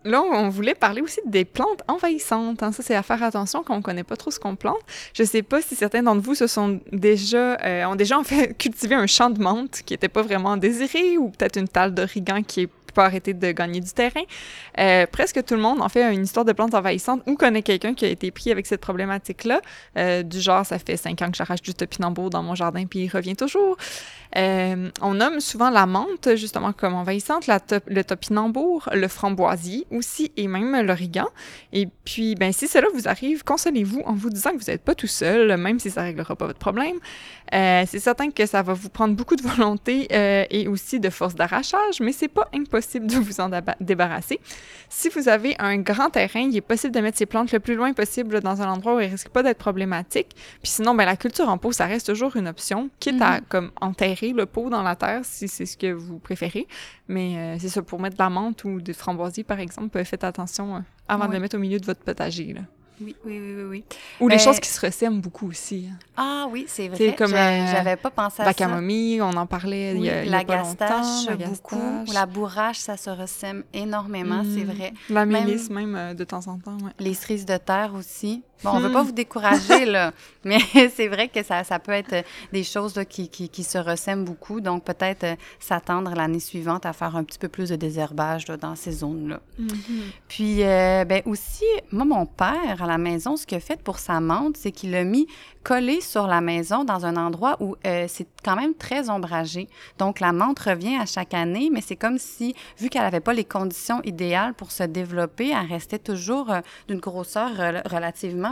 [0.05, 2.63] Là, on voulait parler aussi des plantes envahissantes.
[2.63, 2.71] hein.
[2.71, 4.79] Ça, c'est à faire attention quand on connaît pas trop ce qu'on plante.
[5.13, 8.53] Je sais pas si certains d'entre vous se sont déjà, euh, ont déjà en fait
[8.57, 12.43] cultivé un champ de menthe qui était pas vraiment désiré ou peut-être une talle d'origan
[12.43, 14.23] qui est pas arrêté de gagner du terrain.
[14.77, 17.93] Euh, presque tout le monde en fait une histoire de plantes envahissantes ou connaît quelqu'un
[17.93, 19.61] qui a été pris avec cette problématique-là.
[19.97, 22.99] Euh, du genre, ça fait cinq ans que j'arrache du topinambour dans mon jardin puis
[22.99, 23.77] il revient toujours.
[24.37, 27.47] Euh, on nomme souvent la menthe, justement, comme envahissante,
[27.87, 31.27] le topinambour, le framboisier aussi, et même l'origan.
[31.73, 34.93] Et puis, ben, si cela vous arrive, consolez-vous en vous disant que vous n'êtes pas
[34.93, 36.97] tout seul, même si ça ne réglera pas votre problème.
[37.51, 41.99] C'est certain que ça va vous prendre beaucoup de volonté et aussi de force d'arrachage,
[41.99, 43.49] mais c'est pas impossible de vous en
[43.79, 44.39] débarrasser.
[44.89, 47.75] Si vous avez un grand terrain, il est possible de mettre ces plantes le plus
[47.75, 50.35] loin possible dans un endroit où elles ne risquent pas d'être problématiques.
[50.61, 53.41] Puis sinon, ben, la culture en pot, ça reste toujours une option, quitte à Mhm.
[53.49, 56.67] comme enterrer le pot dans la terre si c'est ce que vous préférez.
[57.07, 60.23] Mais euh, c'est ça, pour mettre de la menthe ou des framboisiers, par exemple, faites
[60.23, 62.53] attention euh, avant de les mettre au milieu de votre potager.
[62.53, 62.61] Là.
[63.01, 63.63] Oui, oui, oui, oui.
[63.69, 63.83] oui.
[64.19, 65.87] Ou les Ben- choses qui se ressemment beaucoup aussi.
[65.91, 65.97] hein.
[66.17, 67.15] Ah oui, c'est C'est vrai.
[67.15, 68.53] comme, J'a- euh, J'avais pas pensé à La ça.
[68.55, 71.25] camomille, on en parlait il y a, il y la pas gastache, longtemps.
[71.29, 71.75] La beaucoup.
[71.77, 72.13] gastache.
[72.15, 74.71] La bourrache, ça se ressème énormément, c'est Mm.
[74.71, 74.93] vrai.
[75.09, 76.77] La mélisse, même, euh, de temps en temps.
[76.83, 76.91] Ouais.
[76.99, 78.43] Les cerises de terre aussi.
[78.63, 78.93] Bon, on veut Hmm.
[78.93, 80.11] pas vous décourager, là,
[80.43, 80.59] mais
[80.95, 83.77] c'est vrai que ça, ça peut être euh, des choses là, qui, qui, qui se
[83.77, 84.59] ressèment beaucoup.
[84.61, 88.57] Donc, peut-être euh, s'attendre l'année suivante à faire un petit peu plus de désherbage là,
[88.57, 89.39] dans ces zones-là.
[89.57, 89.69] Mhm.
[90.27, 93.99] Puis, euh, ben aussi, moi, mon père, à la maison, ce qu'il a fait pour
[93.99, 95.27] sa menthe, c'est qu'il l'a mis
[95.63, 99.67] collé sur la maison dans un endroit où euh, c'est quand même très ombragé.
[99.97, 103.33] Donc, la menthe revient à chaque année, mais c'est comme si, vu qu'elle n'avait pas
[103.33, 106.51] les conditions idéales pour se développer, elle restait toujours
[106.87, 107.83] d'une grosseur rel-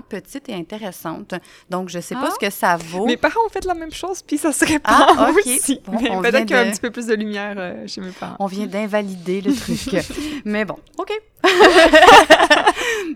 [0.01, 1.33] petite et intéressante.
[1.69, 2.33] Donc, je sais pas Ah.
[2.33, 3.05] ce que ça vaut.
[3.05, 5.37] Mes parents ont fait la même chose, puis ça se répand Ah, ok.
[5.45, 5.79] aussi.
[5.85, 7.87] Bon, Mais on peut-être qu'il y a de- un petit peu plus de lumière euh,
[7.87, 8.35] chez mes parents.
[8.39, 10.03] On vient d'invalider le truc.
[10.45, 11.11] Mais bon, OK.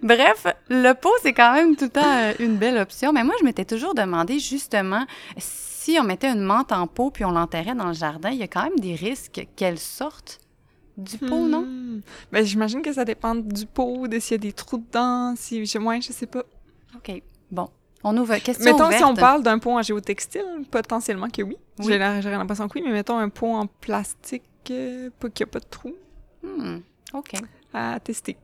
[0.03, 3.13] Bref, le pot, c'est quand même tout le temps euh, une belle option.
[3.13, 5.05] Mais moi, je m'étais toujours demandé, justement,
[5.37, 8.43] si on mettait une menthe en pot puis on l'enterrait dans le jardin, il y
[8.43, 10.39] a quand même des risques qu'elle sorte
[10.97, 11.61] du pot, non?
[11.61, 12.01] Hmm.
[12.31, 15.65] Ben, j'imagine que ça dépend du pot, de s'il y a des trous dedans, si
[15.65, 16.43] je, ouais, je sais pas.
[16.95, 17.21] OK.
[17.51, 17.69] Bon.
[18.03, 18.35] On ouvre.
[18.37, 18.97] Question Mettons, ouverte.
[18.97, 21.55] si on parle d'un pot en géotextile, potentiellement que oui.
[21.79, 21.85] Oui.
[21.87, 21.97] J'ai
[22.31, 25.59] l'impression que oui, mais mettons un pot en plastique, euh, pas qu'il n'y a pas
[25.59, 25.93] de trou,
[26.43, 26.79] Hmm,
[27.13, 27.33] OK.
[27.73, 28.37] à tester.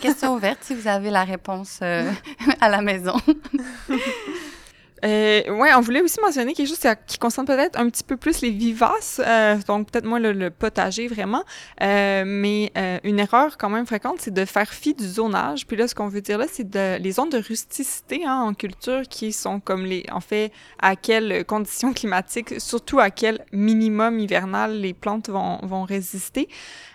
[0.00, 2.10] Question ouverte si vous avez la réponse euh,
[2.60, 3.14] à la maison.
[5.04, 8.40] Euh, ouais, on voulait aussi mentionner quelque chose qui- concerne peut-être un petit peu plus
[8.40, 11.44] les vivaces, euh, donc peut-être moins le, potager vraiment,
[11.82, 15.66] euh, mais euh, une erreur quand même fréquente, c'est de faire fi du zonage.
[15.66, 19.02] Puis là, ce qu'on veut dire là, c'est les zones de rusticité hein, en culture
[19.08, 24.80] qui sont comme les, en fait, à quelles conditions climatiques, surtout à quel minimum hivernal
[24.80, 26.48] les plantes vont, vont résister.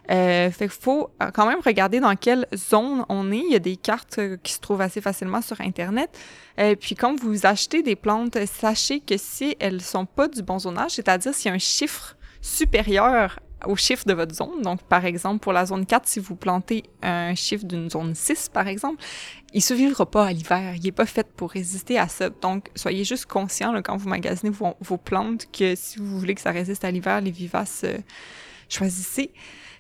[0.10, 3.39] Euh, fait qu'il faut euh, quand même regarder dans quelle zone on est.
[3.39, 6.10] Il y a des cartes euh, qui se trouvent assez facilement sur Internet.
[6.60, 10.60] Euh, puis quand vous achetez des plantes, sachez que si elles sont pas du bon
[10.60, 15.05] zonage, c'est-à-dire s'il y a un chiffre supérieur au chiffre de votre zone, donc par
[15.05, 19.03] exemple pour la zone 4, si vous plantez un chiffre d'une zone 6 par exemple,
[19.51, 22.30] il survivra pas à l'hiver, il est pas fait pour résister à ça.
[22.30, 26.36] Donc soyez juste conscient là, quand vous magasinez vos, vos plantes que si vous voulez
[26.36, 27.97] que ça résiste à l'hiver, les vivaces, euh,
[28.70, 29.32] choisissez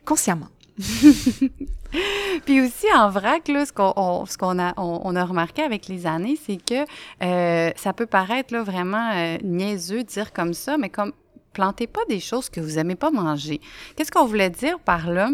[0.07, 0.47] consciemment.
[2.45, 6.85] Puis aussi en vrac, là, ce qu'on a, remarqué avec les années, c'est que
[7.23, 11.11] euh, ça peut paraître vraiment euh, niaiseux de dire comme ça, mais comme
[11.51, 13.59] plantez pas des choses que vous aimez pas manger.
[13.95, 15.29] Qu'est-ce qu'on voulait dire par là?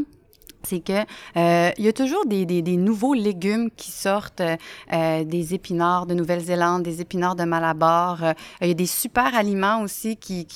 [0.66, 0.94] c'est que
[1.36, 6.84] euh, il y a toujours des, nouveaux légumes qui sortent, euh, des épinards de Nouvelle-Zélande,
[6.84, 8.34] des épinards de Malabar.
[8.62, 10.48] Il y a des super aliments aussi qui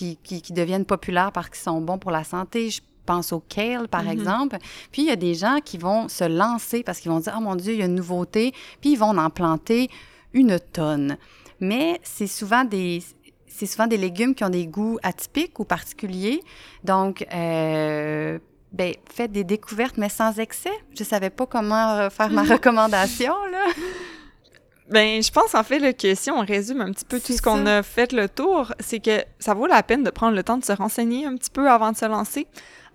[0.52, 2.70] deviennent populaires parce qu'ils sont bons pour la santé.
[2.70, 4.10] Je pense au kale, par Mhm.
[4.12, 4.58] exemple.
[4.92, 7.42] Puis il y a des gens qui vont se lancer parce qu'ils vont dire, oh
[7.42, 9.90] mon Dieu, il y a une nouveauté, puis ils vont en planter
[10.34, 11.18] une tonne.
[11.60, 13.02] Mais c'est souvent des
[13.48, 16.42] c'est souvent des légumes qui ont des goûts atypiques ou particuliers.
[16.84, 18.38] Donc, euh,
[18.72, 20.70] ben, faites des découvertes, mais sans excès.
[20.96, 23.66] Je savais pas comment faire ma recommandation, là.
[24.90, 27.42] Ben, je pense en fait là, que si on résume un petit peu tout ce
[27.42, 30.58] qu'on a fait le tour, c'est que ça vaut la peine de prendre le temps
[30.58, 32.48] de se renseigner un petit peu avant de se lancer.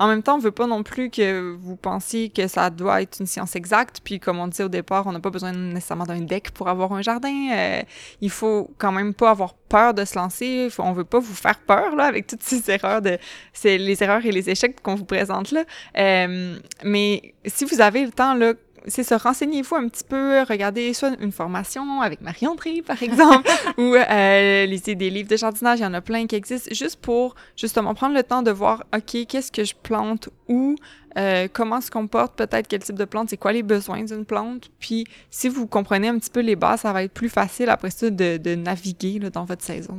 [0.03, 3.21] En même temps, on veut pas non plus que vous pensiez que ça doit être
[3.21, 4.01] une science exacte.
[4.03, 6.93] Puis, comme on disait au départ, on n'a pas besoin nécessairement d'un deck pour avoir
[6.93, 7.33] un jardin.
[7.53, 7.83] Euh,
[8.21, 10.69] il faut quand même pas avoir peur de se lancer.
[10.71, 13.17] Faut- on veut pas vous faire peur là avec toutes ces erreurs de,
[13.53, 15.63] c'est les erreurs et les échecs qu'on vous présente là.
[15.97, 18.55] Euh, mais si vous avez le temps là,
[18.87, 23.95] c'est ça, renseignez-vous un petit peu, regardez soit une formation avec Marie-André, par exemple, ou
[23.95, 27.35] euh, lisez des livres de jardinage, il y en a plein qui existent, juste pour
[27.57, 30.77] justement prendre le temps de voir, OK, qu'est-ce que je plante où,
[31.17, 34.71] euh, comment se comporte peut-être quel type de plante, c'est quoi les besoins d'une plante,
[34.79, 37.91] puis si vous comprenez un petit peu les bases, ça va être plus facile après
[37.91, 39.99] ça de, de naviguer là, dans votre saison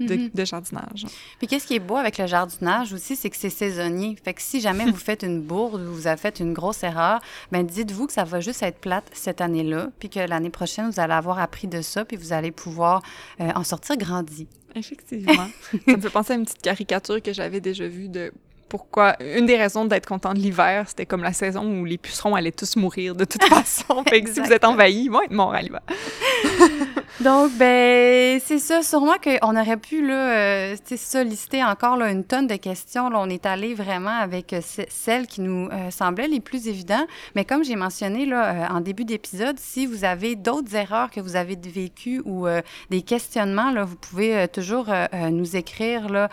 [0.00, 0.30] de, Mhm.
[0.34, 1.06] de jardinage.
[1.38, 4.16] Puis qu'est-ce qui est beau avec le jardinage aussi, c'est que c'est saisonnier.
[4.24, 7.20] Fait que si jamais vous faites une bourde ou vous avez fait une grosse erreur,
[7.52, 11.00] ben dites-vous que ça va juste être plate cette année-là, puis que l'année prochaine, vous
[11.00, 13.02] allez avoir appris de ça, puis vous allez pouvoir
[13.40, 14.46] euh, en sortir grandi.
[14.74, 15.48] Effectivement.
[15.86, 18.32] ça me fait penser à une petite caricature que j'avais déjà vue de
[18.68, 22.34] pourquoi une des raisons d'être content de l'hiver, c'était comme la saison où les pucerons
[22.34, 24.04] allaient tous mourir de toute façon.
[24.06, 25.80] fait que si vous êtes envahis, ils vont être morts à l'hiver.
[27.20, 28.82] Donc, ben, c'est ça.
[28.82, 30.76] Sûrement qu'on aurait pu, là, euh,
[31.24, 33.08] lister encore une tonne de questions.
[33.12, 37.06] On est allé vraiment avec euh, ce- celles qui nous euh, semblaient les plus évidentes.
[37.34, 41.20] Mais comme j'ai mentionné là, euh, en début d'épisode, si vous avez d'autres erreurs que
[41.20, 42.46] vous avez vécues ou
[42.90, 44.86] des questionnements, vous pouvez toujours
[45.30, 46.28] nous écrire là,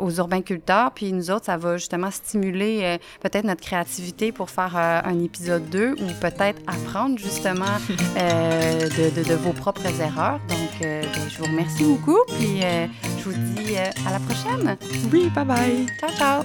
[0.00, 0.90] aux urbainculteurs.
[0.92, 5.92] Puis nous autres, ça va justement stimuler peut-être notre créativité pour faire un épisode 2
[5.92, 7.64] ou peut-être apprendre justement
[8.16, 10.03] de- de vos propres erreurs.
[10.48, 12.18] Donc, euh, ben, je vous remercie beaucoup.
[12.38, 12.86] Puis, euh,
[13.18, 14.76] je vous dis euh, à la prochaine.
[15.12, 15.86] Oui, bye bye.
[15.98, 16.44] Ciao, ciao.